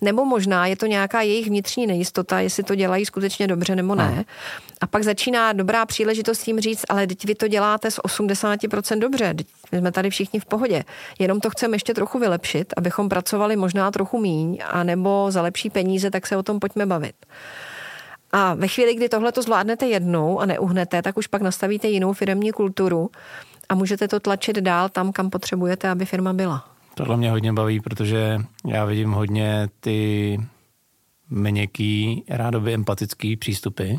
Nebo 0.00 0.24
možná 0.24 0.66
je 0.66 0.76
to 0.76 0.86
nějaká 0.86 1.20
jejich 1.20 1.46
vnitřní 1.46 1.86
nejistota, 1.86 2.40
jestli 2.40 2.62
to 2.62 2.74
dělají 2.74 3.06
skutečně 3.06 3.46
dobře 3.46 3.76
nebo 3.76 3.94
ne. 3.94 4.08
Hmm. 4.08 4.24
A 4.80 4.86
pak 4.86 5.04
začíná 5.04 5.52
dobrá 5.52 5.86
příležitost 5.86 6.48
jim 6.48 6.60
říct, 6.60 6.84
ale 6.88 7.06
teď 7.06 7.24
vy 7.24 7.34
to 7.34 7.48
děláte 7.48 7.90
z 7.90 7.98
80% 7.98 8.98
dobře, 8.98 9.34
teď 9.34 9.46
jsme 9.72 9.92
tady 9.92 10.10
všichni 10.10 10.40
v 10.40 10.44
pohodě. 10.44 10.84
Jenom 11.18 11.40
to 11.40 11.50
chceme 11.50 11.74
ještě 11.74 11.94
trochu 11.94 12.18
vylepšit, 12.18 12.74
abychom 12.76 13.08
pracovali 13.08 13.56
možná 13.56 13.90
trochu 13.90 14.20
míň, 14.20 14.58
a 14.66 14.82
nebo 14.82 15.26
za 15.28 15.42
lepší 15.42 15.70
peníze, 15.70 16.10
tak 16.10 16.26
se 16.26 16.36
o 16.36 16.42
tom 16.42 16.60
pojďme 16.60 16.86
bavit. 16.86 17.14
A 18.36 18.54
ve 18.54 18.68
chvíli, 18.68 18.94
kdy 18.94 19.08
tohle 19.08 19.32
to 19.32 19.42
zvládnete 19.42 19.86
jednou 19.86 20.40
a 20.40 20.46
neuhnete, 20.46 21.02
tak 21.02 21.16
už 21.16 21.26
pak 21.26 21.42
nastavíte 21.42 21.88
jinou 21.88 22.12
firmní 22.12 22.52
kulturu 22.52 23.10
a 23.68 23.74
můžete 23.74 24.08
to 24.08 24.20
tlačit 24.20 24.56
dál 24.56 24.88
tam, 24.88 25.12
kam 25.12 25.30
potřebujete, 25.30 25.90
aby 25.90 26.04
firma 26.04 26.32
byla. 26.32 26.68
Tohle 26.94 27.16
mě 27.16 27.30
hodně 27.30 27.52
baví, 27.52 27.80
protože 27.80 28.40
já 28.66 28.84
vidím 28.84 29.12
hodně 29.12 29.68
ty 29.80 30.38
měkký, 31.30 32.24
rádoby 32.28 32.74
empatický 32.74 33.36
přístupy, 33.36 33.94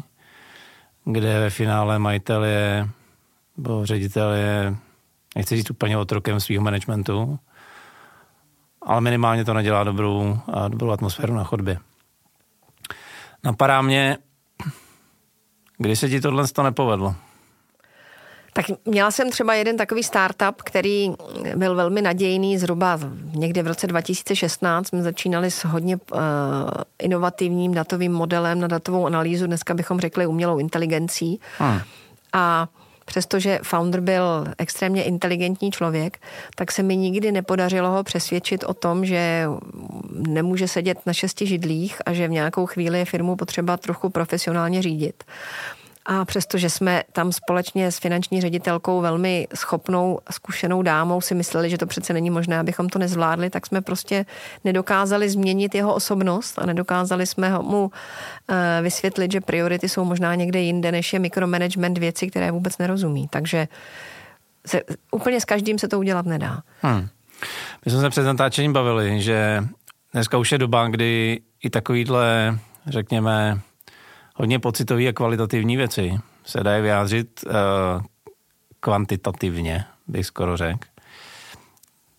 kde 1.06 1.40
ve 1.40 1.50
finále 1.50 2.00
majitel 2.00 2.44
je, 2.44 2.90
nebo 3.58 3.86
ředitel 3.86 4.32
je, 4.32 4.76
nechci 5.36 5.56
říct 5.56 5.72
úplně 5.72 5.98
otrokem 5.98 6.40
svého 6.40 6.64
managementu, 6.64 7.40
ale 8.82 9.02
minimálně 9.02 9.46
to 9.46 9.54
nedělá 9.54 9.84
dobrou, 9.84 10.40
dobrou 10.68 10.92
atmosféru 10.92 11.34
na 11.34 11.44
chodbě. 11.44 11.78
Napadá 13.46 13.82
mě, 13.82 14.18
kdy 15.78 15.96
se 15.96 16.10
ti 16.10 16.22
tohle 16.22 16.48
to 16.48 16.64
nepovedlo? 16.64 17.16
Tak 18.54 18.66
měla 18.86 19.12
jsem 19.12 19.32
třeba 19.32 19.54
jeden 19.54 19.78
takový 19.78 20.04
startup, 20.04 20.62
který 20.64 21.12
byl 21.56 21.76
velmi 21.76 22.02
nadějný, 22.02 22.58
zhruba 22.58 23.00
někde 23.34 23.64
v 23.64 23.68
roce 23.68 23.88
2016 23.88 24.88
jsme 24.88 25.04
začínali 25.04 25.52
s 25.52 25.66
hodně 25.66 25.98
uh, 25.98 26.20
inovativním 27.00 27.74
datovým 27.74 28.12
modelem 28.12 28.60
na 28.60 28.68
datovou 28.68 29.06
analýzu, 29.06 29.48
dneska 29.48 29.74
bychom 29.74 30.00
řekli 30.00 30.28
umělou 30.28 30.60
inteligencí. 30.60 31.40
Hmm. 31.58 31.80
A 32.34 32.68
přestože 33.06 33.60
founder 33.64 34.02
byl 34.02 34.48
extrémně 34.58 35.04
inteligentní 35.04 35.72
člověk, 35.72 36.18
tak 36.56 36.72
se 36.72 36.84
mi 36.84 36.98
nikdy 36.98 37.32
nepodařilo 37.32 37.90
ho 37.90 38.04
přesvědčit 38.04 38.64
o 38.64 38.74
tom, 38.74 39.06
že 39.06 39.46
nemůže 40.10 40.68
sedět 40.68 40.98
na 41.06 41.14
šesti 41.14 41.48
židlích 41.48 42.02
a 42.06 42.14
že 42.14 42.28
v 42.28 42.32
nějakou 42.32 42.66
chvíli 42.66 43.00
je 43.00 43.06
firmu 43.06 43.36
potřeba 43.36 43.78
trochu 43.78 44.10
profesionálně 44.10 44.82
řídit. 44.82 45.24
A 46.06 46.26
přestože 46.26 46.70
jsme 46.70 47.04
tam 47.12 47.32
společně 47.32 47.92
s 47.92 48.00
finanční 48.00 48.42
ředitelkou 48.42 49.02
velmi 49.02 49.48
schopnou 49.56 50.20
zkušenou 50.32 50.82
dámou 50.82 51.22
si 51.22 51.36
mysleli, 51.36 51.70
že 51.70 51.78
to 51.78 51.86
přece 51.86 52.14
není 52.14 52.30
možné, 52.30 52.60
abychom 52.60 52.90
to 52.90 53.00
nezvládli, 53.00 53.50
tak 53.50 53.66
jsme 53.66 53.82
prostě 53.82 54.26
nedokázali 54.64 55.30
změnit 55.30 55.76
jeho 55.76 55.94
osobnost 55.94 56.60
a 56.60 56.66
nedokázali 56.66 57.26
jsme 57.26 57.60
mu 57.60 57.92
eh, 58.50 58.80
vysvětlit, 58.82 59.32
že 59.32 59.42
priority 59.42 59.90
jsou 59.90 60.06
možná 60.06 60.36
někde 60.36 60.60
jinde, 60.60 60.92
než 60.92 61.14
je 61.14 61.20
mikromanagement 61.20 61.98
věci, 61.98 62.30
které 62.30 62.52
vůbec 62.52 62.78
nerozumí. 62.78 63.28
Takže 63.28 63.68
se, 64.66 64.82
úplně 65.12 65.42
s 65.42 65.46
každým 65.46 65.80
se 65.80 65.88
to 65.88 66.00
udělat 66.00 66.26
nedá. 66.26 66.62
Hmm. 66.82 67.08
My 67.86 67.92
jsme 67.92 68.02
se 68.02 68.10
před 68.10 68.24
natáčením 68.24 68.74
bavili, 68.74 69.22
že 69.22 69.64
dneska 70.14 70.38
už 70.38 70.52
je 70.52 70.58
doba, 70.58 70.88
kdy 70.88 71.40
i 71.64 71.70
takovýhle, 71.70 72.58
řekněme, 72.88 73.60
hodně 74.36 74.60
pocitové 74.60 75.08
a 75.08 75.14
kvalitativní 75.14 75.78
věci 75.78 76.20
se 76.46 76.64
dají 76.64 76.82
vyjádřit 76.82 77.44
uh, 77.46 77.54
kvantitativně, 78.80 79.86
bych 80.08 80.26
skoro 80.26 80.58
řekl. 80.58 80.88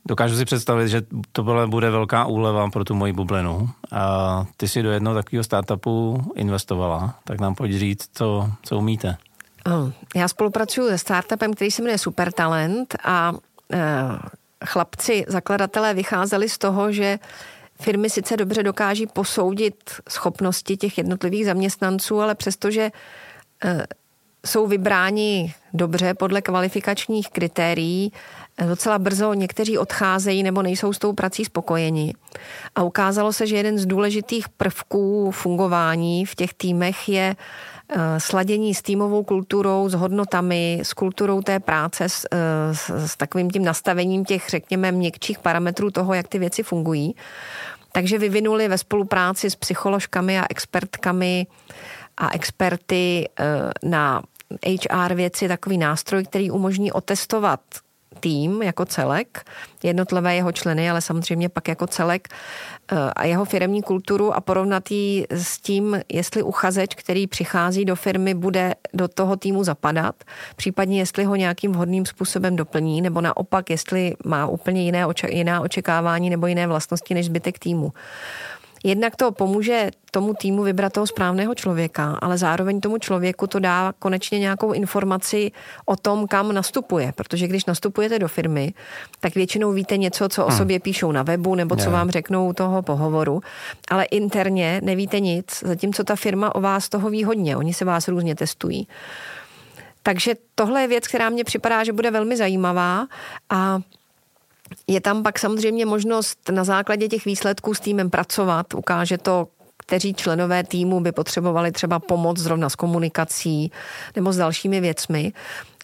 dokážu 0.08 0.36
si 0.36 0.44
představit, 0.44 0.88
že 0.88 1.02
to 1.32 1.66
bude 1.66 1.90
velká 1.90 2.24
úleva 2.24 2.70
pro 2.70 2.84
tu 2.84 2.94
moji 2.94 3.12
bublinu. 3.12 3.70
A 3.92 4.44
ty 4.56 4.68
si 4.68 4.82
do 4.82 4.90
jednoho 4.90 5.14
takového 5.14 5.44
startupu 5.44 6.24
investovala, 6.34 7.14
tak 7.24 7.40
nám 7.40 7.54
pojď 7.54 7.72
říct, 7.72 8.10
co, 8.12 8.50
co 8.62 8.78
umíte. 8.78 9.16
Já 10.14 10.28
spolupracuji 10.28 10.88
se 10.88 10.98
startupem, 10.98 11.54
který 11.54 11.70
se 11.70 11.82
jmenuje 11.82 11.98
Supertalent 11.98 12.96
a 13.04 13.32
e, 13.72 13.78
chlapci, 14.64 15.24
zakladatelé 15.28 15.94
vycházeli 15.94 16.48
z 16.48 16.58
toho, 16.58 16.92
že 16.92 17.18
firmy 17.80 18.10
sice 18.10 18.36
dobře 18.36 18.62
dokáží 18.62 19.06
posoudit 19.06 19.90
schopnosti 20.08 20.76
těch 20.76 20.98
jednotlivých 20.98 21.46
zaměstnanců, 21.46 22.20
ale 22.20 22.34
přestože 22.34 22.90
e, 23.64 23.86
jsou 24.46 24.66
vybráni 24.66 25.54
dobře 25.74 26.14
podle 26.14 26.42
kvalifikačních 26.42 27.30
kritérií, 27.30 28.12
e, 28.58 28.66
docela 28.66 28.98
brzo 28.98 29.34
někteří 29.34 29.78
odcházejí 29.78 30.42
nebo 30.42 30.62
nejsou 30.62 30.92
s 30.92 30.98
tou 30.98 31.12
prací 31.12 31.44
spokojeni. 31.44 32.14
A 32.74 32.82
ukázalo 32.82 33.32
se, 33.32 33.46
že 33.46 33.56
jeden 33.56 33.78
z 33.78 33.86
důležitých 33.86 34.48
prvků 34.48 35.30
fungování 35.30 36.26
v 36.26 36.34
těch 36.34 36.54
týmech 36.54 37.08
je 37.08 37.36
Eh, 37.36 37.75
sladění 38.18 38.74
s 38.74 38.82
týmovou 38.82 39.24
kulturou, 39.24 39.88
s 39.88 39.94
hodnotami, 39.94 40.80
s 40.82 40.92
kulturou 40.92 41.42
té 41.42 41.60
práce, 41.60 42.08
s, 42.08 42.26
eh, 42.32 42.74
s, 42.74 42.90
s 42.90 43.16
takovým 43.16 43.50
tím 43.50 43.64
nastavením 43.64 44.24
těch, 44.24 44.48
řekněme, 44.48 44.92
měkčích 44.92 45.38
parametrů 45.38 45.90
toho, 45.90 46.14
jak 46.14 46.28
ty 46.28 46.38
věci 46.38 46.62
fungují. 46.62 47.16
Takže 47.92 48.18
vyvinuli 48.18 48.68
ve 48.68 48.78
spolupráci 48.78 49.50
s 49.50 49.56
psycholožkami 49.56 50.40
a 50.40 50.46
expertkami 50.50 51.46
a 52.16 52.34
experty 52.34 53.28
eh, 53.40 53.44
na 53.82 54.22
HR 54.82 55.14
věci 55.14 55.48
takový 55.48 55.78
nástroj, 55.78 56.24
který 56.24 56.50
umožní 56.50 56.92
otestovat 56.92 57.60
tým 58.20 58.62
jako 58.62 58.84
celek, 58.84 59.44
jednotlivé 59.82 60.34
jeho 60.34 60.52
členy, 60.52 60.90
ale 60.90 61.00
samozřejmě 61.00 61.48
pak 61.48 61.68
jako 61.68 61.86
celek 61.86 62.28
eh, 62.92 62.96
a 63.16 63.24
jeho 63.24 63.44
firmní 63.44 63.82
kulturu 63.82 64.34
a 64.34 64.40
porovnat 64.40 64.90
ji 64.90 65.26
s 65.30 65.58
tím, 65.58 66.00
jestli 66.08 66.42
uchazeč, 66.42 66.94
který 66.94 67.26
přichází 67.26 67.84
do 67.84 67.96
firmy, 67.96 68.34
bude 68.34 68.74
do 68.94 69.08
toho 69.08 69.36
týmu 69.36 69.64
zapadat, 69.64 70.14
případně 70.56 70.98
jestli 70.98 71.24
ho 71.24 71.36
nějakým 71.36 71.72
vhodným 71.72 72.06
způsobem 72.06 72.56
doplní, 72.56 73.02
nebo 73.02 73.20
naopak, 73.20 73.70
jestli 73.70 74.14
má 74.24 74.46
úplně 74.46 74.82
jiné, 74.82 75.06
jiná 75.28 75.60
očekávání 75.60 76.30
nebo 76.30 76.46
jiné 76.46 76.66
vlastnosti 76.66 77.14
než 77.14 77.26
zbytek 77.26 77.58
týmu. 77.58 77.92
Jednak 78.86 79.16
to 79.16 79.32
pomůže 79.32 79.90
tomu 80.10 80.34
týmu 80.34 80.62
vybrat 80.62 80.92
toho 80.92 81.06
správného 81.06 81.54
člověka, 81.54 82.18
ale 82.22 82.38
zároveň 82.38 82.80
tomu 82.80 82.98
člověku 82.98 83.46
to 83.46 83.58
dá 83.58 83.92
konečně 83.98 84.38
nějakou 84.38 84.72
informaci 84.72 85.52
o 85.86 85.96
tom, 85.96 86.26
kam 86.26 86.52
nastupuje. 86.52 87.12
Protože 87.12 87.48
když 87.48 87.64
nastupujete 87.64 88.18
do 88.18 88.28
firmy, 88.28 88.74
tak 89.20 89.34
většinou 89.34 89.72
víte 89.72 89.96
něco, 89.96 90.28
co 90.28 90.44
o 90.44 90.48
hmm. 90.48 90.58
sobě 90.58 90.80
píšou 90.80 91.12
na 91.12 91.22
webu 91.22 91.54
nebo 91.54 91.76
co 91.76 91.90
vám 91.90 92.10
řeknou 92.10 92.52
toho 92.52 92.82
pohovoru, 92.82 93.40
ale 93.90 94.04
interně 94.04 94.80
nevíte 94.84 95.20
nic, 95.20 95.62
zatímco 95.66 96.04
ta 96.04 96.16
firma 96.16 96.54
o 96.54 96.60
vás 96.60 96.88
toho 96.88 97.10
ví 97.10 97.24
hodně. 97.24 97.56
Oni 97.56 97.74
se 97.74 97.84
vás 97.84 98.08
různě 98.08 98.34
testují. 98.34 98.88
Takže 100.02 100.34
tohle 100.54 100.80
je 100.80 100.88
věc, 100.88 101.08
která 101.08 101.30
mně 101.30 101.44
připadá, 101.44 101.84
že 101.84 101.92
bude 101.92 102.10
velmi 102.10 102.36
zajímavá 102.36 103.06
a 103.50 103.80
je 104.86 105.00
tam 105.00 105.22
pak 105.22 105.38
samozřejmě 105.38 105.86
možnost 105.86 106.38
na 106.50 106.64
základě 106.64 107.08
těch 107.08 107.24
výsledků 107.24 107.74
s 107.74 107.80
týmem 107.80 108.10
pracovat. 108.10 108.74
Ukáže 108.74 109.18
to, 109.18 109.48
kteří 109.76 110.14
členové 110.14 110.64
týmu 110.64 111.00
by 111.00 111.12
potřebovali 111.12 111.72
třeba 111.72 111.98
pomoc 111.98 112.38
zrovna 112.38 112.68
s 112.68 112.74
komunikací 112.74 113.72
nebo 114.16 114.32
s 114.32 114.36
dalšími 114.36 114.80
věcmi. 114.80 115.32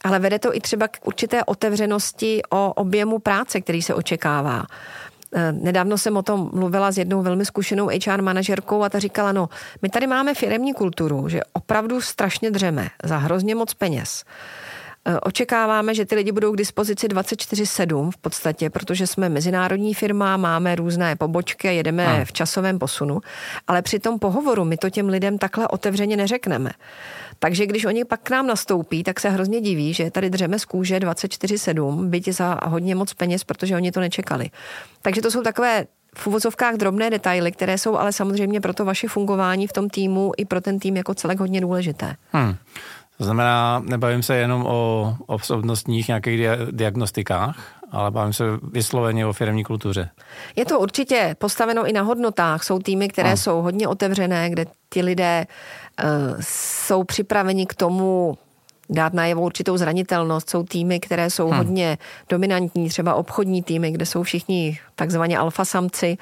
Ale 0.05 0.18
vede 0.18 0.38
to 0.38 0.57
i 0.57 0.61
třeba 0.61 0.88
k 0.88 0.99
určité 1.05 1.45
otevřenosti 1.45 2.42
o 2.51 2.73
objemu 2.73 3.18
práce, 3.18 3.61
který 3.61 3.83
se 3.83 3.95
očekává. 3.95 4.66
Eh, 5.35 5.53
nedávno 5.53 5.99
jsem 5.99 6.16
o 6.16 6.23
tom 6.23 6.51
mluvila 6.53 6.92
s 6.92 6.99
jednou 6.99 7.23
velmi 7.23 7.45
zkušenou 7.45 7.90
HR 8.07 8.23
manažerkou 8.23 8.83
a 8.83 8.88
ta 8.88 8.99
říkala, 8.99 9.33
no, 9.33 9.49
my 9.83 9.88
tady 9.88 10.07
máme 10.07 10.35
firemní 10.35 10.75
kulturu, 10.75 11.29
že 11.29 11.40
opravdu 11.53 12.01
strašně 12.01 12.51
dřeme 12.51 12.88
za 13.05 13.16
hrozně 13.16 13.55
moc 13.55 13.75
peněz. 13.75 14.25
Eh, 15.05 15.21
očekáváme, 15.21 15.95
že 15.95 16.07
ty 16.07 16.15
lidi 16.15 16.33
budou 16.33 16.53
k 16.53 16.57
dispozici 16.57 17.09
24-7 17.09 18.11
v 18.11 18.17
podstatě, 18.17 18.71
protože 18.71 19.07
jsme 19.07 19.29
mezinárodní 19.29 19.95
firma, 19.95 20.37
máme 20.37 20.75
různé 20.75 21.17
pobočky 21.17 21.69
a 21.69 21.71
jedeme 21.71 22.07
a. 22.07 22.25
v 22.25 22.33
časovém 22.33 22.79
posunu, 22.79 23.21
ale 23.69 23.83
při 23.83 23.99
tom 23.99 24.19
pohovoru 24.19 24.65
my 24.65 24.77
to 24.77 24.91
těm 24.91 25.09
lidem 25.09 25.38
takhle 25.38 25.69
otevřeně 25.69 26.17
neřekneme. 26.17 26.71
Takže 27.38 27.67
když 27.67 27.85
oni 27.85 28.05
pak 28.05 28.21
k 28.21 28.31
nám 28.31 28.47
nastoupí, 28.47 29.03
tak 29.03 29.21
se 29.21 29.31
hrozně 29.31 29.61
diví, 29.61 29.95
že 29.95 30.11
tady 30.11 30.31
dřeme 30.31 30.59
z 30.59 30.65
kůže 30.65 30.99
24-7, 30.99 32.05
byť 32.05 32.29
za 32.29 32.59
hodně 32.65 32.95
moc 32.95 33.15
peněz, 33.15 33.45
protože 33.45 33.77
oni 33.77 33.93
to 33.93 34.01
nečekali. 34.01 34.51
Takže 35.03 35.23
to 35.23 35.31
jsou 35.31 35.43
takové 35.43 35.87
v 36.15 36.27
uvozovkách 36.27 36.75
drobné 36.75 37.11
detaily, 37.11 37.53
které 37.53 37.79
jsou 37.79 37.97
ale 37.97 38.12
samozřejmě 38.12 38.61
pro 38.61 38.73
to 38.73 38.85
vaše 38.85 39.09
fungování 39.09 39.67
v 39.67 39.73
tom 39.73 39.88
týmu 39.88 40.33
i 40.37 40.45
pro 40.45 40.61
ten 40.61 40.79
tým 40.79 40.97
jako 40.97 41.15
celek 41.15 41.41
hodně 41.41 41.61
důležité. 41.61 42.17
Hmm. 42.33 42.55
To 43.18 43.25
znamená, 43.25 43.83
nebavím 43.85 44.22
se 44.22 44.37
jenom 44.37 44.66
o 44.66 45.14
osobnostních 45.27 46.09
nějakých 46.09 46.40
diagnostikách, 46.70 47.57
ale 47.90 48.11
bavím 48.11 48.33
se 48.33 48.44
vysloveně 48.72 49.27
o 49.27 49.33
firmní 49.33 49.64
kultuře. 49.64 50.11
Je 50.57 50.64
to 50.64 50.81
určitě 50.81 51.37
postaveno 51.38 51.87
i 51.87 51.92
na 51.92 52.03
hodnotách. 52.03 52.62
Jsou 52.62 52.79
týmy, 52.79 53.09
které 53.09 53.31
no. 53.31 53.37
jsou 53.37 53.62
hodně 53.62 53.88
otevřené, 53.88 54.51
kde 54.51 54.66
ti 54.90 55.03
lidé 55.03 55.46
uh, 56.05 56.11
jsou 56.40 57.05
připraveni 57.05 57.66
k 57.66 57.75
tomu 57.75 58.38
dát 58.92 59.12
najevo 59.12 59.42
určitou 59.42 59.76
zranitelnost. 59.76 60.50
Jsou 60.50 60.62
týmy, 60.62 61.00
které 61.00 61.31
jsou 61.31 61.48
hmm. 61.48 61.57
hodně 61.57 61.98
dominantní, 62.28 62.88
třeba 62.88 63.14
obchodní 63.14 63.62
týmy, 63.62 63.90
kde 63.90 64.07
jsou 64.07 64.22
všichni 64.22 64.78
takzvaně 64.96 65.38
alfasamci 65.38 66.16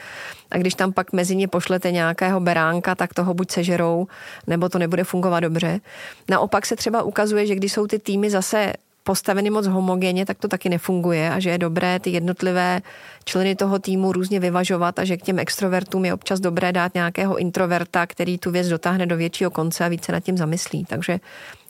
a 0.51 0.59
když 0.59 0.75
tam 0.75 0.93
pak 0.93 1.13
mezi 1.13 1.37
ně 1.37 1.49
pošlete 1.49 1.93
nějakého 1.93 2.41
beránka, 2.41 2.95
tak 2.95 3.15
toho 3.15 3.35
buď 3.35 3.51
sežerou, 3.51 4.07
nebo 4.47 4.69
to 4.69 4.79
nebude 4.79 5.05
fungovat 5.05 5.41
dobře. 5.41 5.81
Naopak 6.29 6.67
se 6.67 6.77
třeba 6.77 7.03
ukazuje, 7.03 7.47
že 7.47 7.55
když 7.55 7.73
jsou 7.73 7.87
ty 7.87 7.99
týmy 7.99 8.31
zase 8.31 8.73
postaveny 9.05 9.51
moc 9.51 9.67
homogenně, 9.67 10.27
tak 10.27 10.39
to 10.39 10.49
taky 10.49 10.69
nefunguje 10.69 11.31
a 11.31 11.41
že 11.41 11.51
je 11.51 11.59
dobré 11.59 12.01
ty 12.01 12.11
jednotlivé 12.11 12.81
členy 13.25 13.57
toho 13.57 13.79
týmu 13.79 14.13
různě 14.13 14.41
vyvažovat 14.41 14.99
a 14.99 15.05
že 15.05 15.17
k 15.17 15.23
těm 15.23 15.39
extrovertům 15.39 16.05
je 16.05 16.15
občas 16.15 16.41
dobré 16.41 16.73
dát 16.73 16.95
nějakého 16.95 17.39
introverta, 17.39 18.07
který 18.07 18.39
tu 18.39 18.51
věc 18.51 18.69
dotáhne 18.69 19.07
do 19.07 19.17
většího 19.17 19.51
konce 19.51 19.85
a 19.85 19.89
více 19.89 20.13
nad 20.13 20.21
tím 20.21 20.37
zamyslí. 20.37 20.85
Takže 20.85 21.21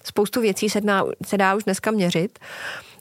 spoustu 0.04 0.40
věcí 0.40 0.70
se 0.70 0.80
dá, 0.80 1.04
se 1.26 1.38
dá 1.38 1.54
už 1.54 1.64
dneska 1.64 1.90
měřit. 1.90 2.38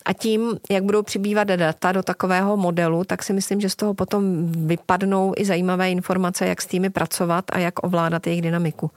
A 0.06 0.14
tím, 0.14 0.58
jak 0.70 0.84
budou 0.84 1.04
přibývat 1.04 1.48
data 1.48 1.92
do 1.92 2.04
takového 2.04 2.58
modelu, 2.58 3.04
tak 3.04 3.24
si 3.24 3.34
myslím, 3.34 3.62
že 3.62 3.70
z 3.70 3.76
toho 3.76 3.94
potom 3.94 4.52
vypadnou 4.68 5.34
i 5.38 5.46
zajímavé 5.46 5.92
informace, 5.92 6.48
jak 6.48 6.62
s 6.62 6.66
týmy 6.66 6.90
pracovat 6.90 7.46
a 7.52 7.58
jak 7.58 7.84
ovládat 7.84 8.28
jejich 8.28 8.42
dynamiku. 8.42 8.92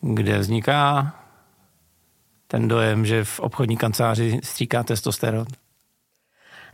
Kde 0.00 0.38
vzniká 0.38 1.12
ten 2.48 2.68
dojem, 2.68 3.06
že 3.06 3.24
v 3.24 3.40
obchodní 3.40 3.76
kanceláři 3.76 4.40
stříká 4.42 4.82
testosteron? 4.82 5.46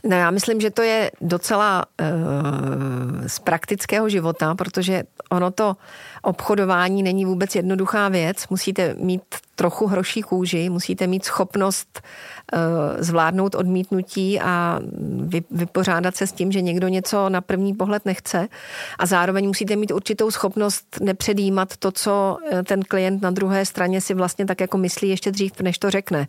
No 0.05 0.17
já 0.17 0.31
myslím, 0.31 0.61
že 0.61 0.71
to 0.71 0.83
je 0.83 1.11
docela 1.21 1.85
uh, 2.01 2.07
z 3.27 3.39
praktického 3.39 4.09
života, 4.09 4.55
protože 4.55 5.03
ono 5.31 5.51
to 5.51 5.77
obchodování 6.23 7.03
není 7.03 7.25
vůbec 7.25 7.55
jednoduchá 7.55 8.09
věc. 8.09 8.49
Musíte 8.49 8.95
mít 8.95 9.23
trochu 9.55 9.87
hroší 9.87 10.23
kůži, 10.23 10.71
musíte 10.71 11.07
mít 11.07 11.25
schopnost 11.25 12.01
uh, 12.53 12.61
zvládnout 12.99 13.55
odmítnutí 13.55 14.41
a 14.41 14.81
vy, 15.21 15.43
vypořádat 15.51 16.17
se 16.17 16.27
s 16.27 16.33
tím, 16.33 16.53
že 16.53 16.61
někdo 16.61 16.89
něco 16.89 17.29
na 17.29 17.41
první 17.41 17.75
pohled 17.75 18.05
nechce 18.05 18.49
a 18.99 19.07
zároveň 19.07 19.47
musíte 19.47 19.77
mít 19.77 19.91
určitou 19.91 20.31
schopnost 20.31 20.99
nepředjímat 21.01 21.77
to, 21.77 21.93
co 21.93 22.39
eh, 22.51 22.63
ten 22.63 22.83
klient 22.83 23.23
na 23.23 23.31
druhé 23.31 23.67
straně 23.67 24.01
si 24.01 24.15
vlastně 24.15 24.47
tak 24.47 24.61
jako 24.61 24.79
myslí 24.79 25.09
ještě 25.09 25.31
dřív, 25.31 25.61
než 25.61 25.79
to 25.79 25.91
řekne. 25.91 26.29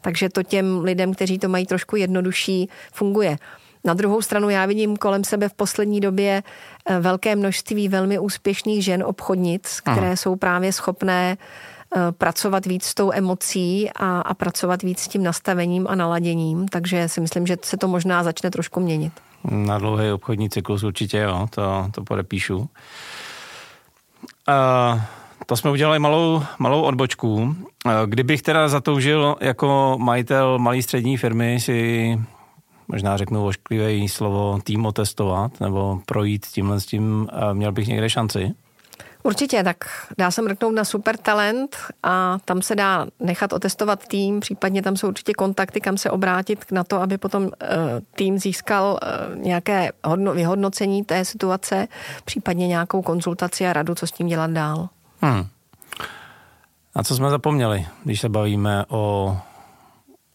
Takže 0.00 0.28
to 0.28 0.42
těm 0.42 0.80
lidem, 0.84 1.14
kteří 1.14 1.38
to 1.38 1.48
mají 1.48 1.66
trošku 1.66 1.96
jednodušší, 1.96 2.68
funguje. 2.92 3.36
Na 3.84 3.94
druhou 3.94 4.22
stranu 4.22 4.50
já 4.50 4.66
vidím 4.66 4.96
kolem 4.96 5.24
sebe 5.24 5.48
v 5.48 5.54
poslední 5.54 6.00
době 6.00 6.42
eh, 6.86 7.00
velké 7.00 7.36
množství 7.36 7.88
velmi 7.88 8.18
úspěšných 8.18 8.84
žen 8.84 9.04
obchodnic, 9.06 9.80
které 9.80 10.06
Aha. 10.06 10.16
jsou 10.16 10.36
právě 10.36 10.72
schopné 10.72 11.36
eh, 11.36 11.98
pracovat 12.12 12.66
víc 12.66 12.84
s 12.84 12.94
tou 12.94 13.12
emocí 13.12 13.90
a, 13.96 14.20
a 14.20 14.34
pracovat 14.34 14.82
víc 14.82 15.00
s 15.00 15.08
tím 15.08 15.22
nastavením 15.22 15.86
a 15.88 15.94
naladěním, 15.94 16.68
takže 16.68 17.08
si 17.08 17.20
myslím, 17.20 17.46
že 17.46 17.56
se 17.62 17.76
to 17.76 17.88
možná 17.88 18.24
začne 18.24 18.50
trošku 18.50 18.80
měnit. 18.80 19.12
Na 19.50 19.78
dlouhý 19.78 20.12
obchodní 20.12 20.50
cyklus 20.50 20.82
určitě 20.82 21.18
jo, 21.18 21.46
to, 21.50 21.88
to 21.92 22.04
podepíšu. 22.04 22.58
Uh, 22.58 22.66
to 25.46 25.56
jsme 25.56 25.70
udělali 25.70 25.98
malou, 25.98 26.42
malou 26.58 26.82
odbočku. 26.82 27.56
Kdybych 28.06 28.42
teda 28.42 28.68
zatoužil 28.68 29.36
jako 29.40 29.96
majitel 30.00 30.58
malé 30.58 30.82
střední 30.82 31.16
firmy 31.16 31.60
si 31.60 32.18
možná 32.92 33.16
řeknu 33.16 33.46
ošklivé 33.46 34.08
slovo 34.08 34.58
tým 34.64 34.86
otestovat 34.86 35.60
nebo 35.60 36.00
projít 36.06 36.46
tímhle 36.46 36.80
s 36.80 36.86
tím, 36.86 37.28
měl 37.52 37.72
bych 37.72 37.88
někde 37.88 38.10
šanci? 38.10 38.54
Určitě, 39.22 39.62
tak 39.64 39.76
dá 40.18 40.30
se 40.30 40.42
mrknout 40.42 40.74
na 40.74 40.84
super 40.84 41.16
talent 41.16 41.76
a 42.02 42.38
tam 42.44 42.62
se 42.62 42.74
dá 42.74 43.06
nechat 43.20 43.52
otestovat 43.52 44.08
tým, 44.08 44.40
případně 44.40 44.82
tam 44.82 44.96
jsou 44.96 45.08
určitě 45.08 45.32
kontakty, 45.34 45.80
kam 45.80 45.98
se 45.98 46.10
obrátit 46.10 46.64
na 46.72 46.84
to, 46.84 47.02
aby 47.02 47.18
potom 47.18 47.42
uh, 47.42 47.50
tým 48.14 48.38
získal 48.38 48.98
uh, 49.02 49.38
nějaké 49.38 49.92
hodno, 50.04 50.32
vyhodnocení 50.32 51.04
té 51.04 51.24
situace, 51.24 51.88
případně 52.24 52.68
nějakou 52.68 53.02
konzultaci 53.02 53.66
a 53.66 53.72
radu, 53.72 53.94
co 53.94 54.06
s 54.06 54.12
tím 54.12 54.26
dělat 54.26 54.50
dál. 54.50 54.88
Hmm. 55.20 55.46
A 56.94 57.04
co 57.04 57.16
jsme 57.16 57.30
zapomněli, 57.30 57.86
když 58.04 58.20
se 58.20 58.28
bavíme 58.28 58.84
o 58.88 59.36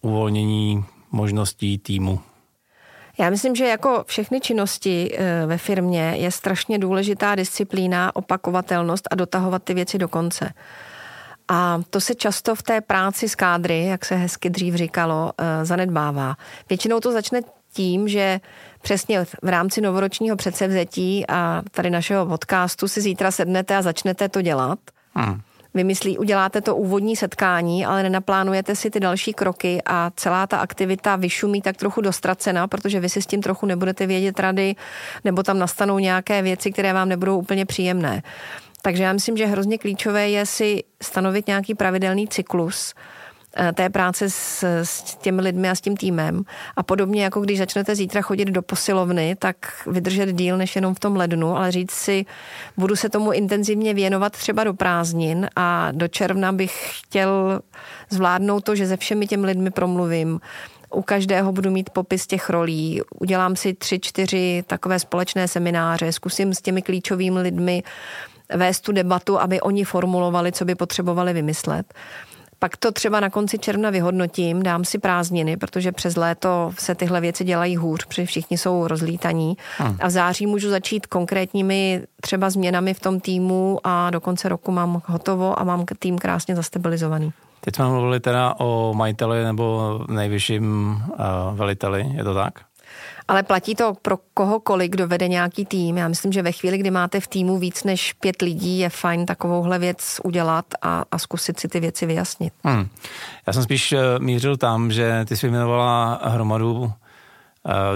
uvolnění 0.02 0.86
možností 1.12 1.78
týmu? 1.78 2.20
Já 3.18 3.30
myslím, 3.30 3.56
že 3.56 3.66
jako 3.66 4.04
všechny 4.08 4.40
činnosti 4.40 5.18
eh, 5.18 5.46
ve 5.46 5.58
firmě 5.58 6.14
je 6.18 6.32
strašně 6.32 6.80
důležitá 6.80 7.36
disciplína, 7.36 8.16
opakovatelnost 8.16 9.08
a 9.12 9.16
dotahovat 9.16 9.64
ty 9.64 9.74
věci 9.74 9.98
do 9.98 10.08
konce. 10.08 10.54
A 11.48 11.82
to 11.90 12.02
se 12.02 12.16
často 12.16 12.56
v 12.56 12.64
té 12.64 12.82
práci 12.82 13.30
s 13.30 13.36
kádry, 13.36 13.86
jak 13.86 14.06
se 14.06 14.16
hezky 14.16 14.50
dřív 14.50 14.76
říkalo, 14.76 15.32
eh, 15.38 15.66
zanedbává. 15.66 16.36
Většinou 16.70 17.00
to 17.00 17.12
začne 17.12 17.42
tím, 17.74 18.08
že 18.08 18.40
přesně 18.82 19.26
v 19.26 19.50
rámci 19.50 19.82
novoročního 19.82 20.36
předsevzetí 20.36 21.26
a 21.28 21.62
tady 21.72 21.90
našeho 21.90 22.26
podcastu 22.26 22.88
si 22.88 23.02
zítra 23.02 23.32
sednete 23.32 23.76
a 23.76 23.82
začnete 23.82 24.30
to 24.30 24.42
dělat. 24.42 24.80
Hmm 25.14 25.42
vymyslí, 25.76 26.18
uděláte 26.18 26.62
to 26.62 26.76
úvodní 26.76 27.16
setkání, 27.16 27.86
ale 27.86 28.04
nenaplánujete 28.04 28.76
si 28.76 28.90
ty 28.90 29.00
další 29.00 29.34
kroky 29.34 29.82
a 29.86 30.12
celá 30.16 30.48
ta 30.48 30.58
aktivita 30.58 31.16
vyšumí 31.16 31.62
tak 31.62 31.78
trochu 31.78 32.02
dostracena, 32.02 32.68
protože 32.68 33.00
vy 33.00 33.10
si 33.10 33.22
s 33.22 33.26
tím 33.26 33.42
trochu 33.42 33.66
nebudete 33.66 34.08
vědět 34.08 34.40
rady, 34.40 34.76
nebo 35.24 35.44
tam 35.44 35.60
nastanou 35.60 36.00
nějaké 36.00 36.42
věci, 36.42 36.72
které 36.72 36.94
vám 36.94 37.10
nebudou 37.10 37.38
úplně 37.38 37.66
příjemné. 37.66 38.24
Takže 38.82 39.04
já 39.04 39.14
myslím, 39.14 39.38
že 39.38 39.46
hrozně 39.46 39.78
klíčové 39.78 40.30
je 40.30 40.46
si 40.46 40.84
stanovit 41.02 41.48
nějaký 41.48 41.76
pravidelný 41.76 42.28
cyklus, 42.28 42.94
té 43.74 43.90
práce 43.90 44.30
s, 44.30 44.64
s 44.84 45.16
těmi 45.16 45.42
lidmi 45.42 45.70
a 45.70 45.76
s 45.76 45.82
tím 45.82 45.98
týmem. 45.98 46.44
A 46.76 46.84
podobně 46.84 47.24
jako 47.24 47.42
když 47.42 47.58
začnete 47.58 47.96
zítra 47.96 48.22
chodit 48.22 48.46
do 48.46 48.62
posilovny, 48.62 49.36
tak 49.40 49.58
vydržet 49.88 50.34
díl 50.34 50.58
než 50.58 50.76
jenom 50.76 50.96
v 50.96 51.00
tom 51.00 51.16
lednu, 51.16 51.58
ale 51.58 51.72
říct 51.72 51.92
si, 51.92 52.26
budu 52.78 52.96
se 52.96 53.10
tomu 53.10 53.32
intenzivně 53.32 53.94
věnovat 53.94 54.34
třeba 54.34 54.64
do 54.64 54.74
prázdnin 54.74 55.48
a 55.56 55.92
do 55.92 56.08
června 56.08 56.52
bych 56.52 56.92
chtěl 56.94 57.62
zvládnout 58.10 58.64
to, 58.64 58.76
že 58.76 58.88
se 58.88 58.98
všemi 58.98 59.28
těmi 59.28 59.46
lidmi 59.48 59.72
promluvím, 59.72 60.40
u 60.94 61.02
každého 61.02 61.52
budu 61.52 61.72
mít 61.72 61.90
popis 61.90 62.28
těch 62.28 62.50
rolí, 62.50 63.02
udělám 63.20 63.56
si 63.56 63.74
tři, 63.74 64.00
čtyři 64.00 64.64
takové 64.68 65.00
společné 65.00 65.48
semináře, 65.48 66.12
zkusím 66.12 66.54
s 66.54 66.62
těmi 66.62 66.82
klíčovými 66.82 67.40
lidmi 67.40 67.84
vést 68.56 68.82
tu 68.82 68.92
debatu, 68.92 69.40
aby 69.40 69.62
oni 69.62 69.84
formulovali, 69.84 70.52
co 70.52 70.66
by 70.66 70.76
potřebovali 70.76 71.34
vymyslet. 71.34 71.94
Pak 72.60 72.78
to 72.78 72.92
třeba 72.92 73.20
na 73.20 73.30
konci 73.30 73.60
června 73.60 73.90
vyhodnotím, 73.90 74.64
dám 74.64 74.86
si 74.86 75.00
prázdniny, 75.00 75.58
protože 75.58 75.92
přes 75.92 76.16
léto 76.16 76.72
se 76.78 76.96
tyhle 76.96 77.22
věci 77.22 77.44
dělají 77.44 77.78
hůř, 77.78 78.06
protože 78.06 78.26
všichni 78.26 78.58
jsou 78.58 78.88
rozlítaní. 78.88 79.58
Hmm. 79.78 79.98
A 80.02 80.08
v 80.08 80.12
září 80.12 80.48
můžu 80.48 80.70
začít 80.70 81.06
konkrétními 81.06 82.04
třeba 82.22 82.50
změnami 82.50 82.94
v 82.94 83.00
tom 83.00 83.20
týmu 83.20 83.80
a 83.84 84.10
do 84.10 84.22
konce 84.22 84.50
roku 84.50 84.72
mám 84.72 85.02
hotovo 85.06 85.60
a 85.60 85.64
mám 85.64 85.86
tým 86.00 86.18
krásně 86.18 86.56
zastabilizovaný. 86.56 87.34
Teď 87.62 87.76
jsme 87.76 87.88
mluvili 87.88 88.20
teda 88.20 88.56
o 88.60 88.94
majiteli 88.94 89.44
nebo 89.44 90.00
nejvyšším 90.10 90.96
uh, 91.08 91.58
veliteli, 91.58 92.06
je 92.14 92.24
to 92.24 92.34
tak? 92.34 92.54
Ale 93.28 93.44
platí 93.44 93.76
to 93.76 93.94
pro 94.02 94.18
kohokoliv, 94.34 94.92
kdo 94.92 95.08
vede 95.08 95.28
nějaký 95.28 95.66
tým. 95.66 95.98
Já 95.98 96.08
myslím, 96.08 96.32
že 96.32 96.42
ve 96.42 96.52
chvíli, 96.52 96.78
kdy 96.78 96.92
máte 96.92 97.20
v 97.20 97.28
týmu 97.28 97.58
víc 97.58 97.84
než 97.84 98.14
pět 98.14 98.42
lidí, 98.42 98.80
je 98.80 98.90
fajn 98.90 99.26
takovouhle 99.26 99.80
věc 99.80 100.22
udělat 100.24 100.66
a, 100.82 101.04
a 101.12 101.18
zkusit 101.18 101.60
si 101.60 101.68
ty 101.68 101.80
věci 101.80 102.06
vyjasnit. 102.06 102.54
Hmm. 102.64 102.88
Já 103.48 103.54
jsem 103.54 103.64
spíš 103.64 103.92
uh, 103.92 104.00
mířil 104.20 104.58
tam, 104.58 104.92
že 104.92 105.26
ty 105.28 105.38
jsi 105.38 105.48
jmenovala 105.48 106.22
hromadu 106.24 106.74
uh, 106.74 106.92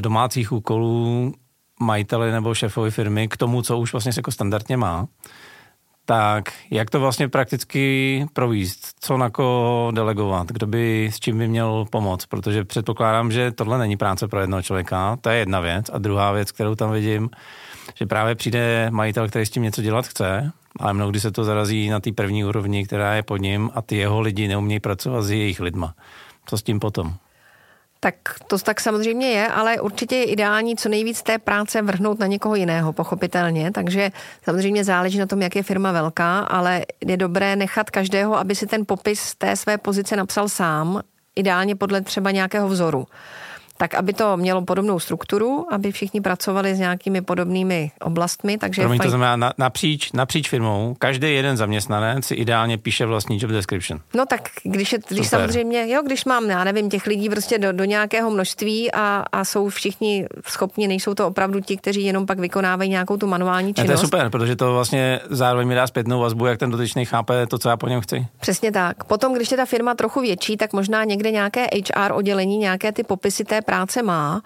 domácích 0.02 0.52
úkolů 0.52 1.34
majiteli 1.80 2.32
nebo 2.32 2.56
šéfovi 2.56 2.92
firmy 2.92 3.28
k 3.28 3.38
tomu, 3.38 3.62
co 3.62 3.78
už 3.78 3.92
vlastně 3.92 4.12
jako 4.18 4.32
standardně 4.32 4.78
má 4.78 5.08
tak 6.10 6.54
jak 6.72 6.90
to 6.90 7.00
vlastně 7.00 7.28
prakticky 7.28 8.26
províst? 8.34 8.88
Co 9.00 9.18
na 9.18 9.30
koho 9.30 9.92
delegovat? 9.96 10.48
Kdo 10.48 10.68
by 10.68 11.10
s 11.14 11.20
čím 11.20 11.38
by 11.38 11.48
měl 11.48 11.86
pomoct? 11.90 12.26
Protože 12.26 12.66
předpokládám, 12.66 13.32
že 13.32 13.52
tohle 13.52 13.78
není 13.78 13.98
práce 13.98 14.28
pro 14.28 14.40
jednoho 14.42 14.62
člověka, 14.62 15.18
to 15.22 15.30
je 15.30 15.38
jedna 15.38 15.60
věc. 15.60 15.90
A 15.94 15.98
druhá 15.98 16.32
věc, 16.32 16.52
kterou 16.52 16.76
tam 16.76 16.92
vidím, 16.92 17.30
že 17.96 18.06
právě 18.06 18.36
přijde 18.36 18.88
majitel, 18.92 19.28
který 19.28 19.46
s 19.46 19.50
tím 19.50 19.64
něco 19.64 19.82
dělat 19.82 20.08
chce, 20.08 20.52
ale 20.80 20.94
mnohdy 20.94 21.20
se 21.20 21.32
to 21.32 21.44
zarazí 21.44 21.90
na 21.90 22.00
té 22.00 22.12
první 22.12 22.46
úrovni, 22.46 22.86
která 22.86 23.14
je 23.14 23.24
pod 23.24 23.38
ním 23.38 23.70
a 23.74 23.82
ty 23.82 23.96
jeho 23.96 24.22
lidi 24.22 24.48
neumějí 24.48 24.80
pracovat 24.80 25.22
s 25.22 25.32
jejich 25.32 25.60
lidma. 25.60 25.94
Co 26.46 26.58
s 26.58 26.64
tím 26.64 26.80
potom? 26.80 27.14
Tak 28.00 28.16
to 28.48 28.58
tak 28.58 28.80
samozřejmě 28.82 29.28
je, 29.28 29.48
ale 29.48 29.82
určitě 29.82 30.16
je 30.16 30.24
ideální 30.24 30.76
co 30.76 30.90
nejvíc 30.90 31.22
té 31.22 31.38
práce 31.38 31.82
vrhnout 31.82 32.20
na 32.20 32.28
někoho 32.28 32.56
jiného, 32.56 32.94
pochopitelně. 32.94 33.72
Takže 33.72 34.12
samozřejmě 34.44 34.84
záleží 34.84 35.20
na 35.20 35.26
tom, 35.26 35.42
jak 35.42 35.56
je 35.56 35.64
firma 35.64 35.92
velká, 35.92 36.40
ale 36.40 36.86
je 37.06 37.18
dobré 37.18 37.56
nechat 37.56 37.90
každého, 37.90 38.38
aby 38.38 38.56
si 38.56 38.68
ten 38.68 38.86
popis 38.86 39.36
té 39.36 39.56
své 39.56 39.78
pozice 39.78 40.16
napsal 40.16 40.50
sám, 40.50 41.02
ideálně 41.36 41.76
podle 41.76 42.02
třeba 42.02 42.32
nějakého 42.32 42.68
vzoru 42.68 43.08
tak 43.80 43.96
aby 43.96 44.14
to 44.14 44.38
mělo 44.38 44.62
podobnou 44.62 45.00
strukturu, 45.00 45.66
aby 45.72 45.92
všichni 45.92 46.22
pracovali 46.22 46.76
s 46.76 46.80
nějakými 46.80 47.22
podobnými 47.22 47.92
oblastmi. 48.02 48.58
Takže 48.58 48.82
Promiň, 48.82 48.98
fajn... 48.98 49.08
to 49.08 49.10
znamená 49.10 49.36
na, 49.36 49.54
napříč, 49.58 50.12
napříč 50.12 50.50
firmou, 50.50 50.96
každý 51.00 51.34
jeden 51.34 51.58
zaměstnanec 51.58 52.26
si 52.26 52.36
ideálně 52.36 52.78
píše 52.78 53.06
vlastní 53.06 53.40
job 53.42 53.52
description. 53.52 54.00
No 54.14 54.26
tak 54.26 54.50
když, 54.64 54.94
je, 54.94 55.00
když 55.10 55.28
samozřejmě, 55.28 55.92
jo, 55.94 56.02
když 56.06 56.26
mám, 56.26 56.50
já 56.50 56.64
nevím, 56.64 56.90
těch 56.90 57.08
lidí 57.08 57.30
prostě 57.30 57.58
do, 57.58 57.72
do 57.72 57.84
nějakého 57.84 58.32
množství 58.32 58.92
a, 58.92 59.24
a 59.32 59.46
jsou 59.46 59.70
všichni 59.70 60.28
schopni, 60.48 60.88
nejsou 60.88 61.14
to 61.14 61.28
opravdu 61.28 61.60
ti, 61.60 61.78
kteří 61.78 62.04
jenom 62.04 62.26
pak 62.26 62.40
vykonávají 62.40 62.90
nějakou 62.90 63.18
tu 63.18 63.28
manuální 63.28 63.74
činnost. 63.74 63.88
Ne, 63.90 63.96
to 63.96 64.02
je 64.02 64.08
super, 64.08 64.30
protože 64.30 64.56
to 64.56 64.74
vlastně 64.74 65.20
zároveň 65.30 65.68
mi 65.68 65.76
dá 65.76 65.88
zpětnou 65.88 66.20
vazbu, 66.20 66.46
jak 66.46 66.60
ten 66.60 66.72
dotyčný 66.72 67.06
chápe 67.06 67.48
to, 67.48 67.58
co 67.58 67.70
já 67.70 67.78
po 67.78 67.88
něm 67.88 68.02
chci. 68.02 68.28
Přesně 68.40 68.72
tak. 68.72 69.04
Potom, 69.04 69.34
když 69.34 69.52
je 69.52 69.58
ta 69.58 69.66
firma 69.66 69.96
trochu 69.96 70.22
větší, 70.22 70.58
tak 70.58 70.74
možná 70.74 71.04
někde 71.04 71.32
nějaké 71.32 71.66
HR 71.66 72.12
oddělení, 72.14 72.58
nějaké 72.58 72.92
ty 72.92 73.04
popisy 73.04 73.44
té 73.44 73.62
práce 73.70 74.04
má 74.04 74.42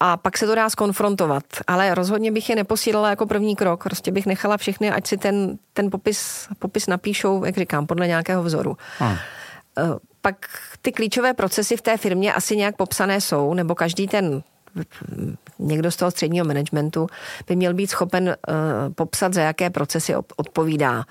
a 0.00 0.16
pak 0.16 0.38
se 0.38 0.46
to 0.46 0.54
dá 0.54 0.70
skonfrontovat. 0.70 1.44
Ale 1.66 1.94
rozhodně 1.94 2.32
bych 2.32 2.50
je 2.50 2.56
neposílala 2.56 3.10
jako 3.10 3.26
první 3.26 3.56
krok. 3.56 3.84
Prostě 3.84 4.10
bych 4.10 4.26
nechala 4.26 4.56
všechny, 4.56 4.90
ať 4.90 5.06
si 5.06 5.16
ten, 5.16 5.58
ten 5.72 5.90
popis, 5.90 6.48
popis 6.58 6.86
napíšou, 6.86 7.44
jak 7.44 7.58
říkám, 7.58 7.86
podle 7.86 8.06
nějakého 8.06 8.42
vzoru. 8.42 8.76
Hmm. 8.98 9.16
Pak 10.20 10.46
ty 10.82 10.92
klíčové 10.92 11.34
procesy 11.34 11.76
v 11.76 11.82
té 11.82 11.96
firmě 11.96 12.34
asi 12.34 12.56
nějak 12.56 12.76
popsané 12.76 13.20
jsou, 13.20 13.54
nebo 13.54 13.74
každý 13.74 14.08
ten 14.08 14.42
někdo 15.58 15.90
z 15.90 15.96
toho 15.96 16.10
středního 16.10 16.46
managementu 16.46 17.06
by 17.46 17.56
měl 17.56 17.74
být 17.74 17.90
schopen 17.90 18.26
uh, 18.28 18.34
popsat, 18.94 19.34
za 19.34 19.42
jaké 19.42 19.70
procesy 19.70 20.14
odpovídá 20.36 21.04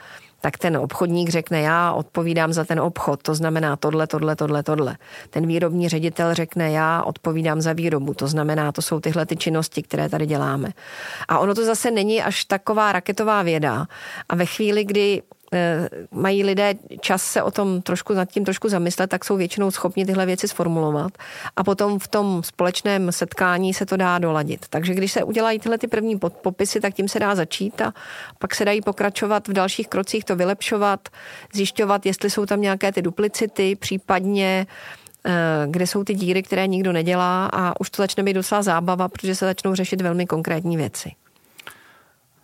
tak 0.43 0.57
ten 0.57 0.77
obchodník 0.77 1.29
řekne, 1.29 1.61
já 1.61 1.91
odpovídám 1.91 2.53
za 2.53 2.63
ten 2.63 2.79
obchod, 2.79 3.23
to 3.23 3.35
znamená 3.35 3.75
tohle, 3.75 4.07
tohle, 4.07 4.35
tohle, 4.35 4.63
tohle. 4.63 4.97
Ten 5.29 5.47
výrobní 5.47 5.89
ředitel 5.89 6.33
řekne, 6.33 6.71
já 6.71 7.03
odpovídám 7.03 7.61
za 7.61 7.73
výrobu, 7.73 8.13
to 8.13 8.27
znamená, 8.27 8.71
to 8.71 8.81
jsou 8.81 8.99
tyhle 8.99 9.25
ty 9.25 9.35
činnosti, 9.35 9.83
které 9.83 10.09
tady 10.09 10.25
děláme. 10.25 10.69
A 11.27 11.39
ono 11.39 11.55
to 11.55 11.65
zase 11.65 11.91
není 11.91 12.23
až 12.23 12.45
taková 12.45 12.91
raketová 12.91 13.41
věda. 13.41 13.85
A 14.29 14.35
ve 14.35 14.45
chvíli, 14.45 14.83
kdy 14.83 15.21
mají 16.11 16.43
lidé 16.43 16.73
čas 16.99 17.23
se 17.23 17.43
o 17.43 17.51
tom 17.51 17.81
trošku 17.81 18.13
nad 18.13 18.25
tím 18.25 18.45
trošku 18.45 18.69
zamyslet, 18.69 19.09
tak 19.09 19.25
jsou 19.25 19.37
většinou 19.37 19.71
schopni 19.71 20.05
tyhle 20.05 20.25
věci 20.25 20.47
sformulovat 20.47 21.17
a 21.55 21.63
potom 21.63 21.99
v 21.99 22.07
tom 22.07 22.43
společném 22.43 23.11
setkání 23.11 23.73
se 23.73 23.85
to 23.85 23.97
dá 23.97 24.19
doladit. 24.19 24.65
Takže 24.69 24.93
když 24.93 25.11
se 25.11 25.23
udělají 25.23 25.59
tyhle 25.59 25.77
ty 25.77 25.87
první 25.87 26.19
popisy, 26.19 26.79
tak 26.79 26.93
tím 26.93 27.07
se 27.07 27.19
dá 27.19 27.35
začít 27.35 27.81
a 27.81 27.93
pak 28.39 28.55
se 28.55 28.65
dají 28.65 28.81
pokračovat 28.81 29.47
v 29.47 29.53
dalších 29.53 29.87
krocích, 29.87 30.25
to 30.25 30.35
vylepšovat, 30.35 31.09
zjišťovat, 31.53 32.05
jestli 32.05 32.29
jsou 32.29 32.45
tam 32.45 32.61
nějaké 32.61 32.91
ty 32.91 33.01
duplicity, 33.01 33.75
případně 33.75 34.67
eh, 35.25 35.31
kde 35.69 35.87
jsou 35.87 36.03
ty 36.03 36.13
díry, 36.13 36.43
které 36.43 36.67
nikdo 36.67 36.91
nedělá 36.91 37.45
a 37.53 37.79
už 37.79 37.89
to 37.89 38.01
začne 38.01 38.23
být 38.23 38.33
docela 38.33 38.61
zábava, 38.61 39.09
protože 39.09 39.35
se 39.35 39.45
začnou 39.45 39.75
řešit 39.75 40.01
velmi 40.01 40.25
konkrétní 40.25 40.77
věci. 40.77 41.11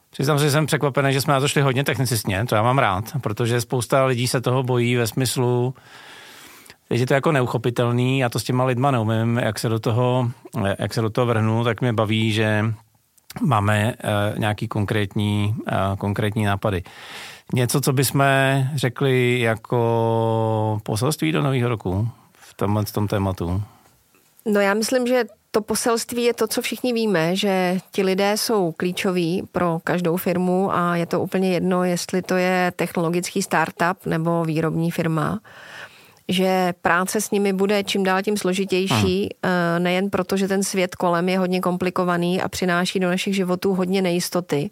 Přiznám 0.09 0.39
se, 0.39 0.45
že 0.45 0.51
jsem 0.51 0.65
překvapený, 0.65 1.13
že 1.13 1.21
jsme 1.21 1.33
na 1.33 1.39
to 1.39 1.47
šli 1.47 1.61
hodně 1.61 1.83
technicistně, 1.83 2.45
to 2.45 2.55
já 2.55 2.63
mám 2.63 2.77
rád, 2.77 3.03
protože 3.21 3.61
spousta 3.61 4.05
lidí 4.05 4.27
se 4.27 4.41
toho 4.41 4.63
bojí 4.63 4.95
ve 4.95 5.07
smyslu, 5.07 5.73
že 6.91 7.05
to 7.05 7.13
jako 7.13 7.31
neuchopitelný, 7.31 8.19
já 8.19 8.29
to 8.29 8.39
s 8.39 8.43
těma 8.43 8.65
lidma 8.65 8.91
neumím, 8.91 9.37
jak 9.37 9.59
se 9.59 9.69
do 9.69 9.79
toho, 9.79 10.31
jak 10.79 10.93
se 10.93 11.01
do 11.01 11.09
toho 11.09 11.27
vrhnu, 11.27 11.63
tak 11.63 11.81
mě 11.81 11.93
baví, 11.93 12.31
že 12.31 12.65
máme 13.41 13.93
uh, 14.33 14.39
nějaký 14.39 14.67
konkrétní, 14.67 15.55
uh, 15.57 15.97
konkrétní 15.97 16.45
nápady. 16.45 16.83
Něco, 17.53 17.81
co 17.81 17.93
bychom 17.93 18.23
řekli 18.75 19.39
jako 19.39 20.79
poselství 20.83 21.31
do 21.31 21.41
nového 21.41 21.69
roku 21.69 22.09
v 22.33 22.53
tomhle 22.53 22.85
tom 22.85 23.07
tématu? 23.07 23.63
No 24.49 24.59
já 24.61 24.73
myslím, 24.73 25.07
že 25.07 25.25
to 25.51 25.61
poselství 25.61 26.23
je 26.23 26.33
to, 26.33 26.47
co 26.47 26.61
všichni 26.61 26.93
víme, 26.93 27.35
že 27.35 27.77
ti 27.91 28.03
lidé 28.03 28.37
jsou 28.37 28.71
klíčoví 28.71 29.43
pro 29.51 29.79
každou 29.83 30.17
firmu 30.17 30.73
a 30.73 30.95
je 30.95 31.05
to 31.05 31.21
úplně 31.21 31.53
jedno, 31.53 31.83
jestli 31.83 32.21
to 32.21 32.35
je 32.35 32.71
technologický 32.75 33.41
startup 33.41 34.05
nebo 34.05 34.43
výrobní 34.45 34.91
firma 34.91 35.39
že 36.31 36.73
práce 36.81 37.21
s 37.21 37.31
nimi 37.31 37.53
bude 37.53 37.83
čím 37.83 38.03
dál 38.03 38.21
tím 38.21 38.37
složitější, 38.37 39.29
hmm. 39.43 39.83
nejen 39.83 40.09
proto, 40.09 40.37
že 40.37 40.47
ten 40.47 40.63
svět 40.63 40.95
kolem 40.95 41.29
je 41.29 41.39
hodně 41.39 41.59
komplikovaný 41.61 42.41
a 42.41 42.49
přináší 42.49 42.99
do 42.99 43.09
našich 43.09 43.35
životů 43.35 43.73
hodně 43.73 44.01
nejistoty. 44.01 44.69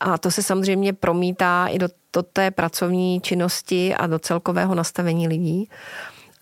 A 0.00 0.18
to 0.18 0.30
se 0.30 0.42
samozřejmě 0.42 0.92
promítá 0.92 1.66
i 1.66 1.78
do, 1.78 1.88
do 2.12 2.22
té 2.22 2.50
pracovní 2.50 3.20
činnosti 3.20 3.94
a 3.94 4.06
do 4.06 4.18
celkového 4.18 4.74
nastavení 4.74 5.28
lidí 5.28 5.68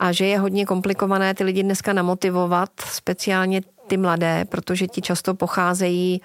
a 0.00 0.12
že 0.12 0.26
je 0.26 0.38
hodně 0.38 0.66
komplikované 0.66 1.34
ty 1.34 1.44
lidi 1.44 1.62
dneska 1.62 1.92
namotivovat, 1.92 2.70
speciálně 2.80 3.60
ty 3.86 3.96
mladé, 3.96 4.44
protože 4.48 4.86
ti 4.86 5.02
často 5.02 5.34
pocházejí 5.34 6.22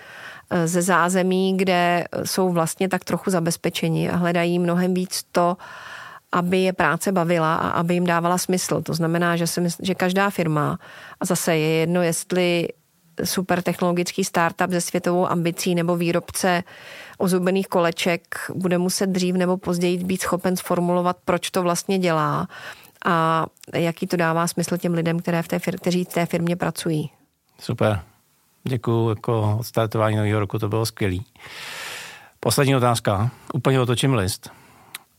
e, 0.50 0.68
ze 0.68 0.82
zázemí, 0.82 1.58
kde 1.58 2.06
jsou 2.24 2.50
vlastně 2.50 2.90
tak 2.90 3.04
trochu 3.04 3.30
zabezpečeni 3.30 4.10
a 4.10 4.16
hledají 4.16 4.60
mnohem 4.60 4.94
víc 4.94 5.24
to, 5.32 5.58
aby 6.32 6.58
je 6.58 6.74
práce 6.74 7.12
bavila 7.12 7.56
a 7.56 7.70
aby 7.70 7.94
jim 7.94 8.06
dávala 8.06 8.38
smysl. 8.38 8.82
To 8.82 8.94
znamená, 8.94 9.36
že, 9.36 9.48
si 9.48 9.62
mysl, 9.62 9.78
že 9.82 9.96
každá 9.96 10.30
firma, 10.30 10.80
a 11.20 11.26
zase 11.26 11.58
je 11.58 11.70
jedno, 11.80 12.02
jestli 12.02 12.68
super 13.24 13.62
technologický 13.62 14.24
startup 14.24 14.72
se 14.72 14.82
světovou 14.82 15.28
ambicí 15.28 15.76
nebo 15.76 15.96
výrobce 15.96 16.64
ozubených 17.18 17.68
koleček 17.68 18.22
bude 18.56 18.78
muset 18.78 19.08
dřív 19.08 19.36
nebo 19.36 19.58
později 19.58 19.98
být 19.98 20.22
schopen 20.22 20.58
sformulovat, 20.58 21.18
proč 21.26 21.50
to 21.50 21.64
vlastně 21.64 22.00
dělá 22.00 22.48
a 23.06 23.46
jaký 23.74 24.08
to 24.08 24.18
dává 24.18 24.48
smysl 24.48 24.78
těm 24.78 24.94
lidem, 24.94 25.20
které 25.20 25.42
v 25.42 25.48
té 25.48 25.58
fir- 25.58 25.78
kteří 25.78 26.04
v 26.04 26.14
té 26.14 26.26
firmě 26.26 26.56
pracují. 26.56 27.10
Super. 27.60 28.02
Děkuji, 28.64 29.10
jako 29.10 29.58
odstartování 29.60 30.16
nového 30.16 30.40
roku 30.40 30.60
to 30.60 30.70
bylo 30.70 30.86
skvělý. 30.86 31.26
Poslední 32.40 32.76
otázka. 32.76 33.32
Úplně 33.54 33.82
otočím 33.82 34.14
list. 34.14 34.52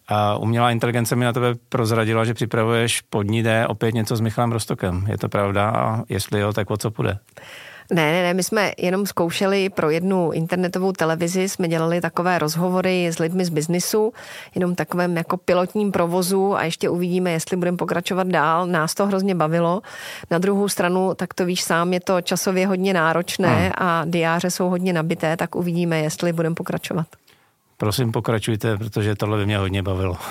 A 0.08 0.36
umělá 0.36 0.70
inteligence 0.70 1.16
mi 1.16 1.24
na 1.24 1.32
tebe 1.32 1.54
prozradila, 1.68 2.24
že 2.24 2.34
připravuješ 2.34 3.00
podní 3.00 3.42
D 3.42 3.66
opět 3.66 3.94
něco 3.94 4.16
s 4.16 4.20
Michalem 4.20 4.52
Rostokem. 4.52 5.06
Je 5.08 5.18
to 5.18 5.28
pravda? 5.28 5.70
A 5.70 6.02
jestli 6.08 6.40
jo, 6.40 6.52
tak 6.52 6.70
o 6.70 6.76
co 6.76 6.90
půjde? 6.90 7.18
Ne, 7.92 8.12
ne, 8.12 8.22
ne, 8.22 8.34
my 8.34 8.42
jsme 8.42 8.72
jenom 8.78 9.06
zkoušeli 9.06 9.68
pro 9.68 9.90
jednu 9.90 10.32
internetovou 10.32 10.92
televizi, 10.92 11.48
jsme 11.48 11.68
dělali 11.68 12.00
takové 12.00 12.38
rozhovory 12.38 13.06
s 13.06 13.18
lidmi 13.18 13.44
z 13.44 13.48
biznisu, 13.48 14.12
jenom 14.54 14.74
takovém 14.74 15.16
jako 15.16 15.36
pilotním 15.36 15.92
provozu 15.92 16.56
a 16.56 16.64
ještě 16.64 16.88
uvidíme, 16.88 17.30
jestli 17.30 17.56
budeme 17.56 17.76
pokračovat 17.76 18.26
dál. 18.26 18.66
Nás 18.66 18.94
to 18.94 19.06
hrozně 19.06 19.34
bavilo. 19.34 19.82
Na 20.30 20.38
druhou 20.38 20.68
stranu, 20.68 21.14
tak 21.14 21.34
to 21.34 21.44
víš 21.44 21.62
sám, 21.62 21.92
je 21.92 22.00
to 22.00 22.20
časově 22.20 22.66
hodně 22.66 22.94
náročné 22.94 23.56
hmm. 23.56 23.72
a 23.78 24.04
diáře 24.04 24.50
jsou 24.50 24.68
hodně 24.68 24.92
nabité, 24.92 25.36
tak 25.36 25.54
uvidíme, 25.54 25.98
jestli 26.00 26.32
budeme 26.32 26.54
pokračovat. 26.54 27.06
Prosím, 27.76 28.12
pokračujte, 28.12 28.76
protože 28.76 29.14
tohle 29.14 29.38
by 29.38 29.46
mě 29.46 29.58
hodně 29.58 29.82
bavilo. 29.82 30.16